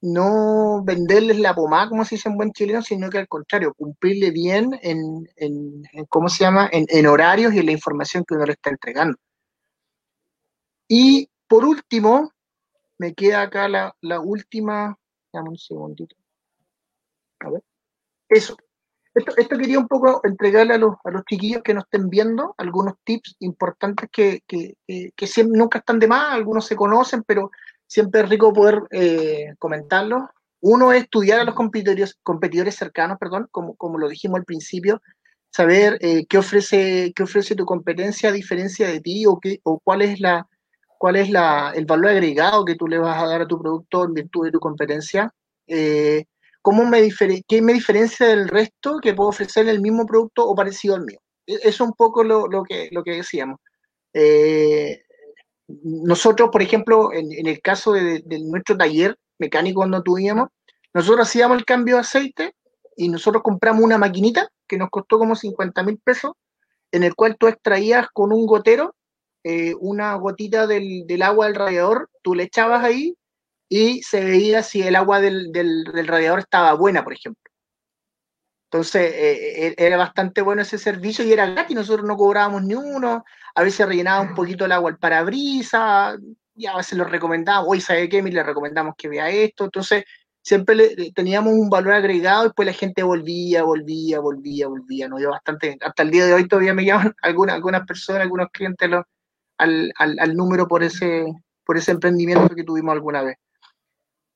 [0.00, 4.30] no venderles la pomada, como se dice en buen chileno, sino que al contrario, cumplirle
[4.30, 8.52] bien en, en, ¿cómo se llama?, en, horarios y en la información que uno le
[8.52, 9.16] está entregando.
[10.88, 12.32] Y por último,
[12.98, 14.98] me queda acá la, la última,
[15.32, 16.16] dame un segundito.
[17.40, 17.62] A ver.
[18.28, 18.56] Eso,
[19.14, 22.94] esto, quería un poco entregarle a los, a los chiquillos que nos estén viendo algunos
[23.04, 27.50] tips importantes que, que, siempre, nunca están de más, algunos se conocen, pero
[27.86, 30.22] siempre es rico poder eh, comentarlos.
[30.60, 35.02] Uno es estudiar a los competidores, competidores cercanos, perdón, como, como lo dijimos al principio,
[35.50, 39.78] saber eh, qué, ofrece, qué ofrece tu competencia a diferencia de ti o, qué, o
[39.80, 40.46] cuál es, la,
[40.98, 44.04] cuál es la, el valor agregado que tú le vas a dar a tu producto
[44.04, 45.34] en virtud de tu competencia.
[45.66, 46.24] Eh,
[46.62, 47.06] ¿cómo me
[47.46, 51.18] ¿qué me diferencia del resto que puedo ofrecer el mismo producto o parecido al mío?
[51.46, 53.58] E-, eso es un poco lo, que, lo que decíamos.
[54.14, 55.02] Eh,
[55.68, 60.48] nosotros, por ejemplo, en, el caso de, nuestro taller mecánico cuando tuvimos,
[60.94, 62.54] nosotros hacíamos el cambio de aceite
[62.96, 66.32] y nosotros compramos una maquinita que nos costó como 50 mil pesos,
[66.92, 68.94] en el cual tú extraías con un gotero
[69.44, 73.16] eh, una gotita del, del, agua del radiador, tú le echabas ahí
[73.74, 75.50] y se veía si el agua del,
[76.06, 77.50] radiador estaba buena, por ejemplo.
[78.70, 82.74] Entonces, eh, eh, era bastante bueno ese servicio y era gratis, nosotros no cobrábamos ni
[82.74, 86.18] uno, a veces rellenaba un poquito el agua al parabrisas,
[86.54, 90.04] y a veces lo recomendábamos, hoy sabe qué, le recomendamos que vea esto, entonces
[90.42, 95.20] siempre le, teníamos un valor agregado y después la gente volvía, volvía, volvía, volvía, nos
[95.20, 98.90] dio bastante, hasta el día de hoy todavía me llaman algunas, algunas personas, algunos clientes
[99.56, 101.24] al, al, al número por ese,
[101.64, 103.38] por ese emprendimiento que tuvimos alguna vez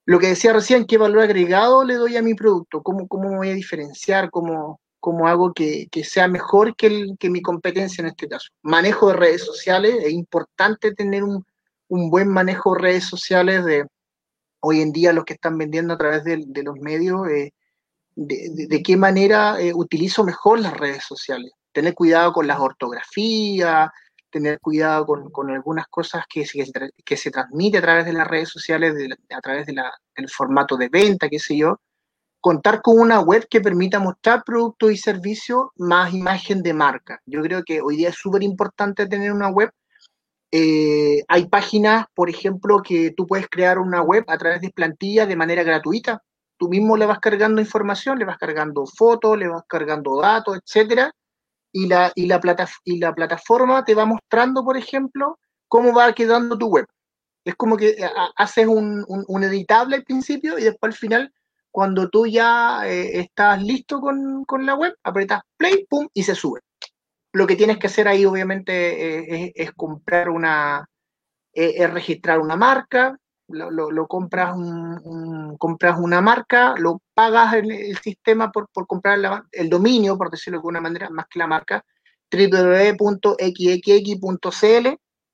[0.06, 3.36] lo que decía recién, qué valor agregado le doy a mi producto, cómo, cómo me
[3.38, 8.02] voy a diferenciar, cómo, cómo hago que, que, sea mejor que, el, que mi competencia
[8.02, 8.48] en este caso.
[8.62, 11.44] Manejo de redes sociales, es importante tener un,
[11.88, 13.84] un buen manejo de redes sociales de
[14.60, 17.52] hoy en día los que están vendiendo a través de, los medios, eh,
[18.14, 21.50] de, de, qué manera eh, utilizo mejor las redes sociales.
[21.72, 23.90] Tener cuidado con las ortografías,
[24.36, 28.50] tener cuidado con, algunas cosas que, que, que, se transmite a través de las redes
[28.50, 28.94] sociales,
[29.30, 29.80] a través del
[30.28, 31.80] formato de venta, qué sé yo.
[32.38, 37.22] Contar con una web que permita mostrar productos y servicios más imagen de marca.
[37.24, 39.70] Yo creo que hoy día es súper importante tener una web.
[40.52, 45.26] Eh, hay páginas, por ejemplo, que tú puedes crear una web a través de plantillas
[45.26, 46.22] de manera gratuita.
[46.58, 51.10] Tú mismo le vas cargando información, le vas cargando fotos, le vas cargando datos, etcétera,
[51.72, 55.38] y la, y la, plata, y la plataforma te va mostrando, por ejemplo,
[55.68, 56.86] cómo va quedando tu web.
[57.44, 61.32] Es como que eh, haces un, un, editable al principio y después al final,
[61.70, 66.34] cuando tú ya eh, estás listo con, con, la web, apretas play, pum, y se
[66.34, 66.60] sube.
[67.32, 70.88] Lo que tienes que hacer ahí, obviamente, eh, es, es, comprar una,
[71.52, 73.16] es registrar una marca,
[73.48, 79.18] lo, compras, un, compras una marca, lo pagas el sistema por, por comprar
[79.52, 81.84] el dominio, por decirlo de alguna manera, más que la marca,
[82.30, 83.38] www.xxx.cl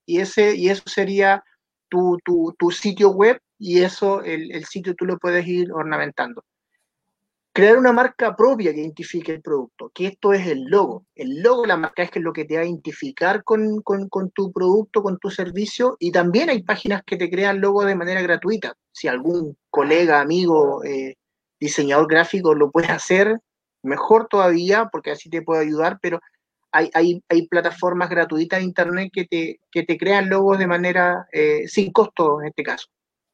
[0.06, 1.42] y, ese, y eso sería
[1.88, 6.44] tu, tu, tu, sitio web y eso, el, el sitio tú lo puedes ir ornamentando
[7.52, 11.06] crear una marca propia que identifique el producto, que esto es el logo.
[11.14, 14.08] El logo, la marca es que es lo que te va a identificar con, con,
[14.08, 17.94] con, tu producto, con tu servicio, y también hay páginas que te crean logos de
[17.94, 18.74] manera gratuita.
[18.90, 21.16] Si algún colega, amigo, eh,
[21.60, 23.38] diseñador gráfico lo puede hacer,
[23.82, 26.20] mejor todavía, porque así te puede ayudar, pero
[26.72, 31.26] hay, hay, hay plataformas gratuitas de Internet que te, que te crean logos de manera
[31.32, 32.86] eh, sin costo en este caso.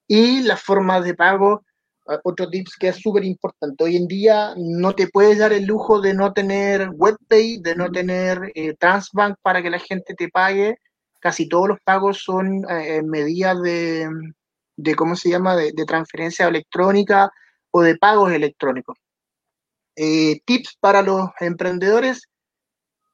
[0.09, 1.62] Y las formas de pago
[2.25, 3.85] otro tips que es súper importante.
[3.85, 7.91] Hoy en día no te puedes dar el lujo de no tener WebPay, de no
[7.91, 10.79] tener eh, Transbank para que la gente te pague.
[11.21, 14.09] Casi todos los pagos son eh, medidas de,
[14.77, 17.31] de, ¿cómo se llama?, de, transferencia electrónica
[17.71, 18.97] o de pagos electrónicos.
[19.97, 22.29] Eh, tips para los emprendedores,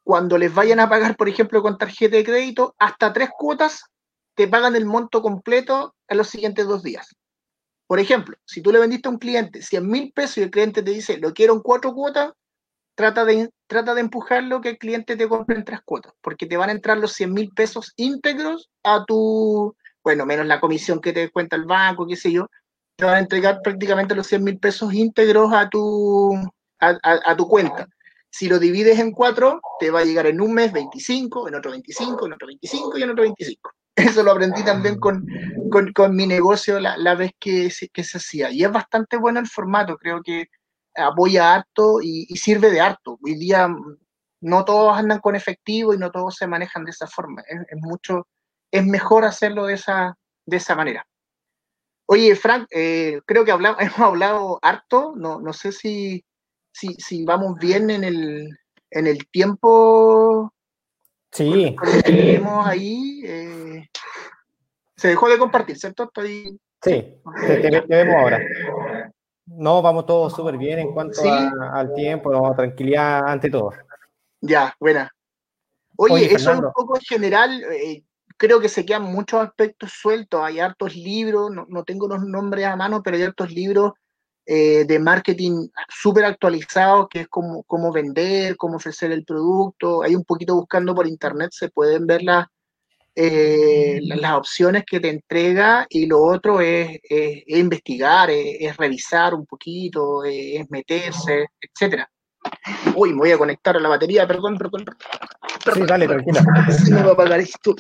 [0.05, 3.85] cuando les vayan a pagar, por ejemplo, con tarjeta de crédito, hasta tres cuotas
[4.35, 7.09] te pagan el monto completo en los siguientes dos días.
[7.87, 10.83] Por ejemplo, si tú le vendiste a un cliente 100 mil pesos y el cliente
[10.83, 12.33] te dice, lo quiero en cuatro cuotas,
[12.95, 16.57] trata de, trata de empujarlo que el cliente te compre en tres cuotas, porque te
[16.57, 21.13] van a entrar los 100 mil pesos íntegros a tu, bueno, menos la comisión que
[21.13, 22.49] te cuenta el banco, qué sé yo,
[22.97, 26.35] te van a entregar prácticamente los 100 mil pesos íntegros a tu,
[26.79, 27.89] a, tu cuenta.
[28.31, 31.71] Si lo divides en cuatro, te va a llegar en un mes 25, en otro
[31.71, 33.71] 25, en otro 25 y en otro 25.
[33.97, 35.27] Eso lo aprendí también con,
[35.71, 38.51] con, con mi negocio la, la vez que, que, se hacía.
[38.51, 40.49] Y es bastante bueno el formato, creo que
[40.97, 43.19] apoya harto y, y, sirve de harto.
[43.23, 43.99] Hoy día mm,
[44.43, 47.43] no todos andan con efectivo y no todos se manejan de esa forma.
[47.47, 48.27] Es, es mucho,
[48.73, 51.07] es mejor hacerlo de esa, de esa manera.
[52.07, 56.25] Oye, Frank, eh, creo que hablamos, hemos hablado harto, no, no sé si,
[56.73, 58.59] si, si vamos bien en el,
[58.91, 60.53] en el tiempo
[61.35, 61.75] Sí.
[62.05, 63.23] Tenemos ahí.
[63.25, 63.64] Eh,
[64.97, 66.05] se dejó de compartir, ¿cierto?
[66.05, 66.59] Estoy...
[66.83, 68.41] Sí, te, te, te vemos ahora.
[69.47, 71.29] No, vamos todos súper bien en cuanto ¿Sí?
[71.29, 73.71] a, al tiempo, no, tranquilidad ante todo.
[74.41, 75.11] Ya, buena.
[75.97, 78.05] Oye, Oye eso es un poco en general, eh,
[78.37, 82.67] creo que se quedan muchos aspectos sueltos, hay hartos libros, no, no tengo los nombres
[82.67, 83.93] a mano, pero hay hartos libros
[84.47, 90.03] eh, de marketing súper actualizado, que es cómo, cómo vender, cómo ofrecer el producto.
[90.03, 92.47] Hay un poquito buscando por internet, se pueden ver las,
[93.17, 98.77] eh, las opciones que te entrega y lo otro es, es, es investigar, es, es,
[98.77, 102.09] revisar un poquito, es meterse, etcétera.
[102.95, 104.85] Uy, me voy a conectar a la batería, perdón, perdón.
[105.65, 106.45] perdón sí, dale, tranquila.
[106.71, 107.75] Se me va a apagar esto.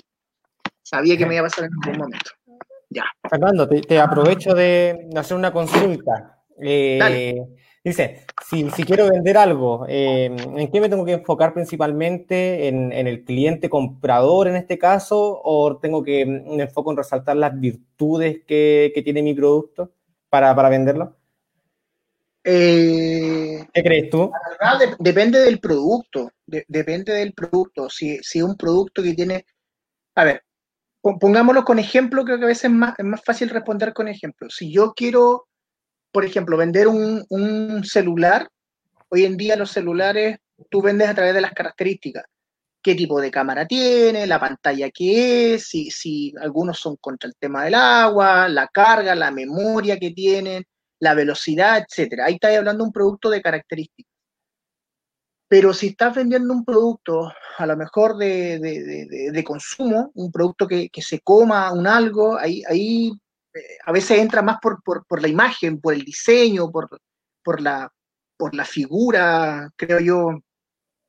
[0.82, 2.30] Sabía que me iba a pasar en algún momento.
[2.90, 3.04] Ya.
[3.28, 6.43] Fernando, te, te aprovecho de hacer una consulta.
[6.60, 7.42] Eh,
[7.82, 12.68] dice, si, si, quiero vender algo, eh, ¿en qué me tengo que enfocar principalmente?
[12.68, 15.40] ¿En, ¿En, el cliente comprador en este caso?
[15.42, 19.92] ¿O tengo que me enfoco en resaltar las virtudes que, que tiene mi producto
[20.28, 21.16] para, para venderlo?
[22.46, 24.30] Eh, ¿Qué crees tú?
[24.98, 27.88] depende del producto, depende del producto.
[27.88, 29.46] Si, si un producto que tiene,
[30.14, 30.44] a ver,
[31.00, 34.48] pongámoslo con ejemplo, creo que a veces es más, es más fácil responder con ejemplo.
[34.50, 35.48] Si yo quiero,
[36.14, 38.48] por ejemplo, vender un, un celular,
[39.08, 40.38] hoy en día los celulares
[40.70, 42.22] tú vendes a través de las características
[42.80, 47.34] qué tipo de cámara tiene, la pantalla que es, si, si algunos son contra el
[47.36, 50.62] tema del agua, la carga, la memoria que tienen,
[51.00, 52.26] la velocidad, etcétera.
[52.26, 54.12] Ahí estás hablando de un producto de características.
[55.48, 60.68] Pero si estás vendiendo un producto, a lo mejor de, de, de, consumo, un producto
[60.68, 63.12] que, que, se coma, un algo, ahí, ahí
[63.84, 66.88] a veces entra más por, por, por, la imagen, por el diseño, por,
[67.42, 67.92] por, la,
[68.36, 70.40] por la figura, creo yo,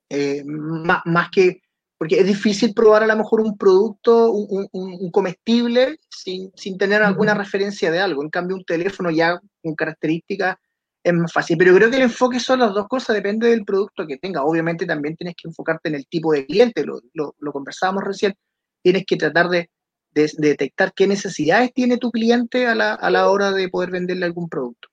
[0.08, 1.60] eh, más, más, que
[1.98, 7.34] porque es difícil probar a lo mejor un producto, un, comestible, sin, sin, tener alguna
[7.34, 8.22] referencia de algo.
[8.22, 10.56] En cambio, un teléfono ya con características
[11.02, 11.56] es más fácil.
[11.56, 14.44] Pero creo que el enfoque son las dos cosas, depende del producto que tenga.
[14.44, 18.34] Obviamente también tienes que enfocarte en el tipo de cliente, lo, lo, conversábamos recién.
[18.82, 19.70] Tienes que tratar de,
[20.16, 24.26] de, detectar qué necesidades tiene tu cliente a la, a la hora de poder venderle
[24.26, 24.88] algún producto.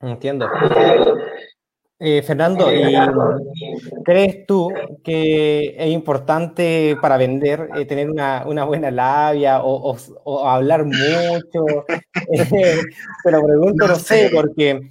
[0.00, 0.48] Entiendo.
[2.00, 2.68] Eh, Fernando,
[4.04, 10.48] ¿crees tú que es importante para vender eh, tener una, una, buena labia o, o,
[10.48, 11.84] hablar mucho?
[12.30, 12.82] Eh,
[13.24, 14.90] pero pregunto, no sé, porque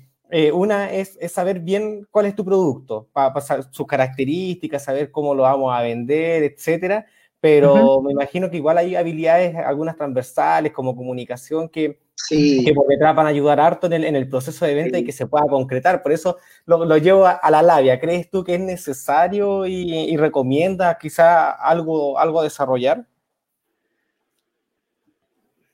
[0.53, 5.36] una es, es, saber bien cuál es tu producto, para, pasar sus características, saber cómo
[5.36, 7.05] lo vamos a vender, etcétera.
[7.47, 12.65] Pero me imagino que igual hay habilidades, algunas transversales como comunicación, que, Sí.
[12.65, 15.05] Que por detrás van a ayudar harto en el, en el proceso de venta y
[15.05, 16.01] que se pueda concretar.
[16.01, 17.99] Por eso lo, lo llevo a, la labia.
[17.99, 23.05] ¿Crees tú que es necesario y, y recomiendas quizá algo, algo a desarrollar?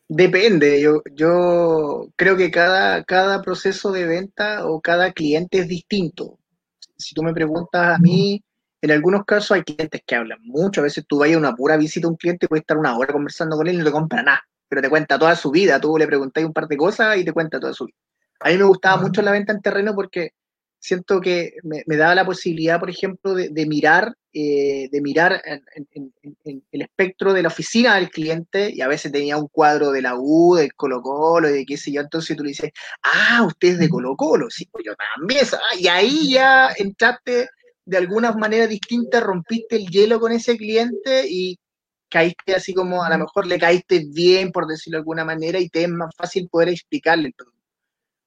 [0.09, 6.38] Depende, yo, yo creo que cada, cada proceso de venta o cada cliente es distinto.
[6.97, 8.43] Si tú me preguntas a mí,
[8.84, 11.78] en algunos casos hay clientes que hablan mucho, a veces tú vayas a una pura
[11.78, 13.92] visita a un cliente y puedes estar una hora conversando con él y no te
[13.92, 15.80] compra nada pero te cuenta toda su vida.
[15.80, 17.98] Tú le preguntáis un par de cosas y te cuenta toda su vida.
[18.40, 20.32] A mí me gustaba mucho la venta en terreno porque
[20.80, 25.62] siento que me, daba la posibilidad, por ejemplo, de, mirar, de mirar eh,
[25.94, 26.12] en,
[26.72, 30.16] el espectro de la oficina del cliente y a veces tenía un cuadro de la
[30.18, 32.72] U, del Colo Colo, y de qué sé yo, entonces tú le dices,
[33.04, 35.46] ah, usted es de Colo Colo, sí, pues yo también,
[35.78, 37.48] y ahí ya entraste
[37.86, 41.58] de alguna manera distinta, rompiste el hielo con ese cliente y
[42.10, 45.70] caíste así como, a lo mejor le caíste bien, por decirlo de alguna manera, y
[45.70, 47.60] te es más fácil poder explicarle el producto.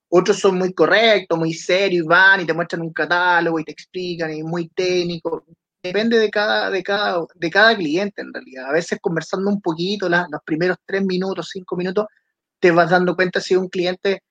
[0.08, 3.72] Otros son muy correctos, muy serios, y van y te muestran un catálogo y te
[3.72, 5.44] explican, y muy técnico.
[5.82, 8.66] Depende de cada, de cada, de cada cliente en realidad.
[8.66, 12.06] A veces conversando un poquito, los primeros tres minutos, cinco minutos,
[12.58, 14.22] te vas dando cuenta si un cliente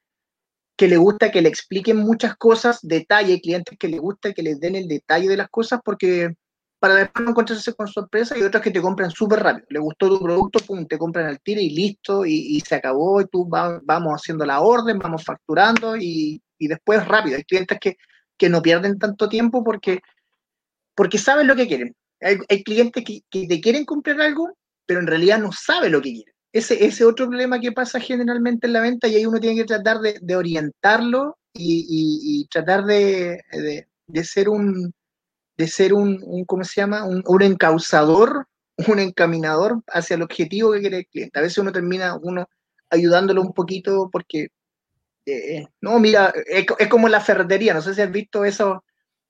[0.76, 4.60] que le gusta que le expliquen muchas cosas, detalle, clientes que le gusta que les
[4.60, 6.36] den el detalle de las cosas, porque
[6.80, 9.66] para después no encontrarse con sorpresa y otras que te compran súper rápido.
[9.70, 13.28] Le gustó tu producto, pum, te compran al tiro y listo, y, se acabó, y
[13.28, 17.38] tú vamos haciendo la orden, vamos facturando y, después rápido.
[17.38, 17.98] Hay clientes que,
[18.38, 20.02] que, no pierden tanto tiempo porque,
[20.94, 21.96] porque saben lo que quieren.
[22.22, 24.56] Hay, clientes que, te quieren comprar algo,
[24.86, 26.35] pero en realidad no saben lo que quieren.
[26.56, 29.66] Ese, ese otro problema que pasa generalmente en la venta y ahí uno tiene que
[29.66, 33.42] tratar de, orientarlo y, tratar de,
[34.08, 34.94] de ser un,
[35.58, 37.04] de ser un, ¿cómo se llama?
[37.04, 38.48] Un, un, encausador,
[38.88, 41.40] un encaminador hacia el objetivo que quiere el cliente.
[41.40, 42.48] A veces uno termina uno
[42.90, 44.48] ayudándolo un poquito porque,
[45.26, 48.86] eh, no, mira, es, como la ferretería, no sé si has visto eso.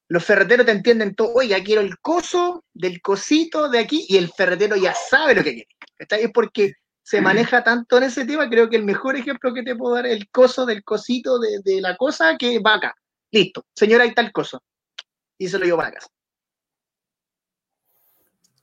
[0.08, 4.30] Los ferreteros te entienden todo, oye, quiero el coso del cosito de aquí y el
[4.30, 5.70] ferretero ya sabe lo que quiere.
[5.98, 6.74] Es porque
[7.06, 10.08] se maneja tanto en ese tema, creo que el mejor ejemplo que te puedo dar
[10.08, 12.96] es el coso del cosito de, de la cosa que va acá.
[13.30, 14.64] Listo, señora, ahí está el coso.
[15.38, 16.08] Y se lo llevo para casa.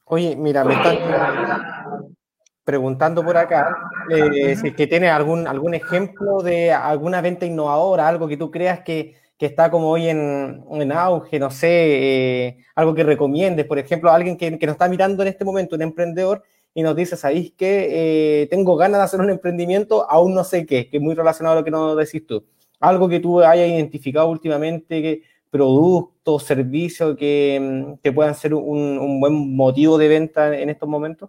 [0.07, 2.17] Oye, mira, me están
[2.65, 3.77] preguntando por acá
[4.11, 8.51] eh, si es que tienes algún, algún ejemplo de alguna venta innovadora, algo que tú
[8.51, 13.67] creas que, que está como hoy en, en auge, no sé, eh, algo que recomiendes,
[13.67, 16.43] por ejemplo, alguien que, que, nos está mirando en este momento, un emprendedor,
[16.75, 20.11] y nos dice, ¿sabéis que eh, tengo ganas de hacer un emprendimiento?
[20.11, 22.45] Aún no sé qué, que es muy relacionado a lo que nos decís tú.
[22.81, 29.21] Algo que tú hayas identificado últimamente que, productos, servicios que, que puedan ser un, un,
[29.21, 31.29] buen motivo de venta en estos momentos?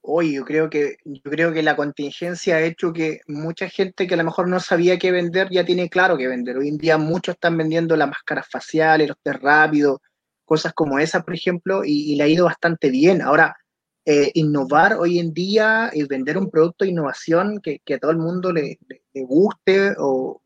[0.00, 4.14] Hoy yo creo que yo creo que la contingencia ha hecho que mucha gente que
[4.14, 6.56] a lo mejor no sabía qué vender ya tiene claro qué vender.
[6.56, 9.98] Hoy en día muchos están vendiendo las máscaras faciales, los test rápidos,
[10.44, 13.22] cosas como esas, por ejemplo, y, le ha ido bastante bien.
[13.22, 13.56] Ahora,
[14.04, 18.18] eh, innovar hoy en día y vender un producto de innovación que, a todo el
[18.18, 18.78] mundo le,
[19.14, 20.40] guste o,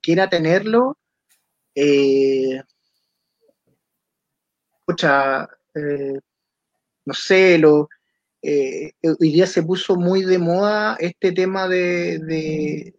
[0.00, 0.96] quiera tenerlo,
[1.74, 2.62] eh,
[5.74, 6.18] eh,
[7.04, 7.88] no sé, lo,
[8.48, 12.94] eh, hoy día se puso muy de moda este tema de,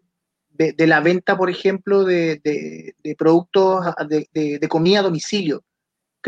[0.49, 5.63] de, la venta, por ejemplo, de, productos de, comida a domicilio.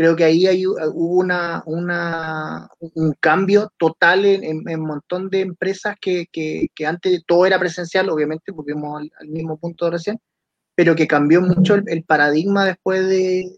[0.00, 6.26] Creo que ahí hay, hubo una, un cambio total en un montón de empresas que,
[6.86, 10.18] antes todo era presencial, obviamente, porque vimos al, mismo punto de recién,
[10.74, 13.52] pero que cambió mucho el, paradigma después de,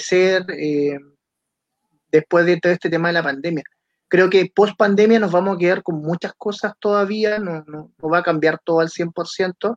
[0.00, 0.98] ser, eh,
[2.10, 3.62] después de todo este tema de la pandemia
[4.08, 8.18] creo que post pandemia nos vamos a quedar con muchas cosas todavía, no, no, va
[8.18, 9.76] a cambiar todo al 100%.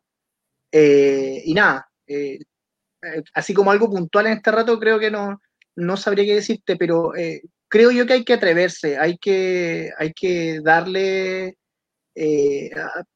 [0.71, 2.39] Eh, y nada, eh,
[3.03, 5.39] eh, así como algo puntual en este rato, creo que no,
[5.75, 7.11] no sabría qué decirte, pero
[7.67, 11.57] creo yo que hay que atreverse, hay que, hay que darle,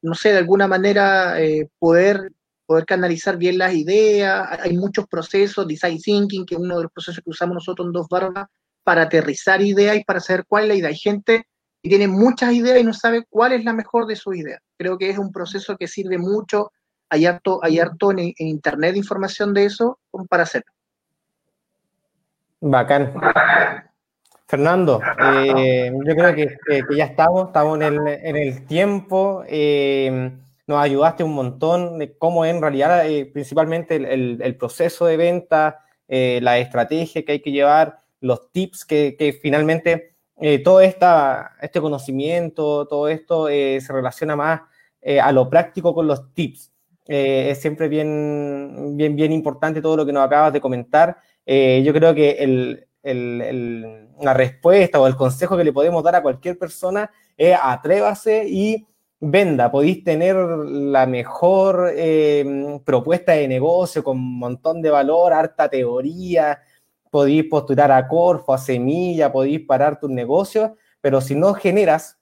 [0.01, 1.35] no sé, de alguna manera
[1.79, 2.31] poder,
[2.65, 4.59] poder canalizar bien las ideas.
[4.61, 7.93] Hay muchos procesos, design thinking, que es uno de los procesos que usamos nosotros en
[7.93, 8.47] Dos Barbas,
[8.87, 10.87] para aterrizar ideas y para saber cuál es la idea.
[10.87, 11.45] Hay gente
[11.83, 14.61] que tiene muchas ideas y no sabe cuál es la mejor de sus ideas.
[14.77, 16.71] Creo que es un proceso que sirve mucho.
[17.09, 19.99] Hay harto, hay harto en, internet información de eso
[20.29, 20.71] para hacerlo.
[22.59, 23.13] Bacán.
[24.47, 26.57] Fernando, eh, yo creo que,
[26.95, 29.43] ya estamos, estamos en el, tiempo.
[29.47, 30.31] Eh,
[30.65, 36.57] nos ayudaste un montón de cómo en realidad, eh, principalmente el, proceso de venta, la
[36.59, 43.07] estrategia que hay que llevar los tips que, finalmente eh, todo esta, este conocimiento, todo
[43.07, 44.61] esto eh, se relaciona más
[45.01, 46.71] eh, a lo práctico con los tips.
[47.05, 51.17] es siempre bien, bien, bien importante todo lo que nos acabas de comentar.
[51.47, 52.31] Yo creo que
[53.03, 58.45] el, la respuesta o el consejo que le podemos dar a cualquier persona es atrévase
[58.47, 58.85] y
[59.19, 59.71] venda.
[59.71, 61.91] Podéis tener la mejor
[62.83, 66.59] propuesta de negocio con un montón de valor, harta teoría,
[67.09, 70.71] podéis postular a Corfo, a Semilla, podéis parar tus negocios,
[71.01, 72.17] pero si no generas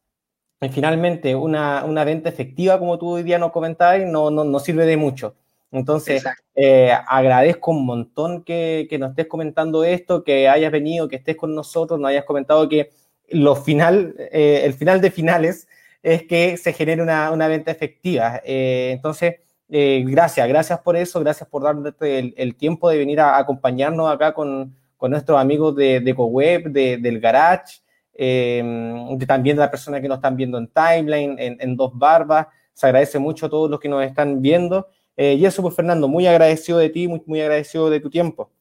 [0.62, 4.98] eh, finalmente una, venta efectiva, como tú hoy día nos comentabas, no, no, sirve de
[4.98, 5.36] mucho.
[5.78, 6.24] Entonces,
[6.56, 11.54] eh, agradezco un montón que, nos estés comentando esto, que hayas venido, que estés con
[11.54, 12.92] nosotros, nos hayas comentado que
[13.30, 15.68] lo final, eh, el final de finales
[16.04, 18.42] es que se genere una, venta efectiva.
[18.44, 19.36] entonces,
[19.68, 24.34] eh, gracias, gracias por eso, gracias por darte el, tiempo de venir a, acompañarnos acá
[24.34, 27.78] con, nuestros amigos de, de CoWeb, del Garage,
[28.16, 32.48] em, también de las personas que nos están viendo en Timeline, en, Dos Barbas.
[32.74, 34.88] Se agradece mucho a todos los que nos están viendo.
[35.18, 38.51] Eh, y eso, pues Fernando, muy agradecido de ti, muy, agradecido de tu tiempo.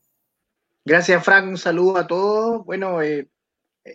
[0.84, 1.48] Gracias, Frank.
[1.48, 2.64] Un saludo a todos.
[2.64, 3.28] Bueno, eh,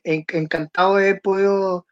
[0.03, 1.84] encantado de poder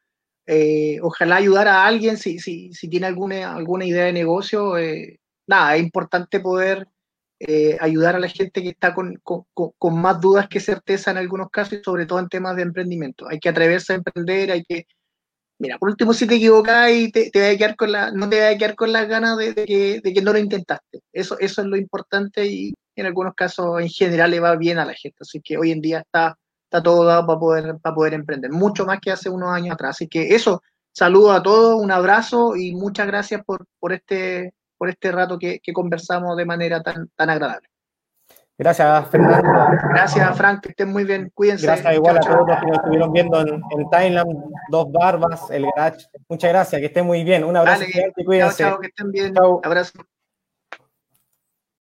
[0.45, 4.74] eh, ojalá ayudar a alguien si, si, si, tiene alguna, alguna idea de negocio.
[5.45, 6.88] Nada, es importante poder
[7.80, 11.51] ayudar a la gente que está con, con, con, más dudas que certeza en algunos
[11.51, 13.28] casos y sobre todo en temas de emprendimiento.
[13.30, 14.88] Hay que atreverse a emprender, hay que...
[15.60, 18.39] Mira, por último, si te equivocas y te, te a quedar con la, no te
[18.39, 21.01] vas a quedar con las ganas de, que, de que no lo intentaste.
[21.12, 24.86] Eso, eso es lo importante y en algunos casos en general le va bien a
[24.86, 25.18] la gente.
[25.22, 26.38] Así que hoy en día está
[26.68, 29.91] está todo dado para poder, para poder emprender, mucho más que hace unos años atrás.
[29.97, 34.89] Así que eso, saludo a todos, un abrazo y muchas gracias por, por, este, por
[34.89, 37.70] este rato que, conversamos de manera tan, tan agradable.
[38.58, 39.51] Gracias, Fernando.
[39.89, 41.32] Gracias, Frank, que estén muy bien.
[41.34, 41.68] Cuídense.
[41.68, 44.32] Gracias igual a todos los que nos estuvieron viendo en, en Thailand,
[44.70, 46.08] Dos Barbas, el Garage.
[46.28, 47.43] Muchas gracias, que estén muy bien.
[47.43, 47.82] Un abrazo.
[47.82, 48.64] Dale, cuídense.
[48.64, 49.34] Chao, chao, que estén bien.
[49.64, 49.99] Abrazo.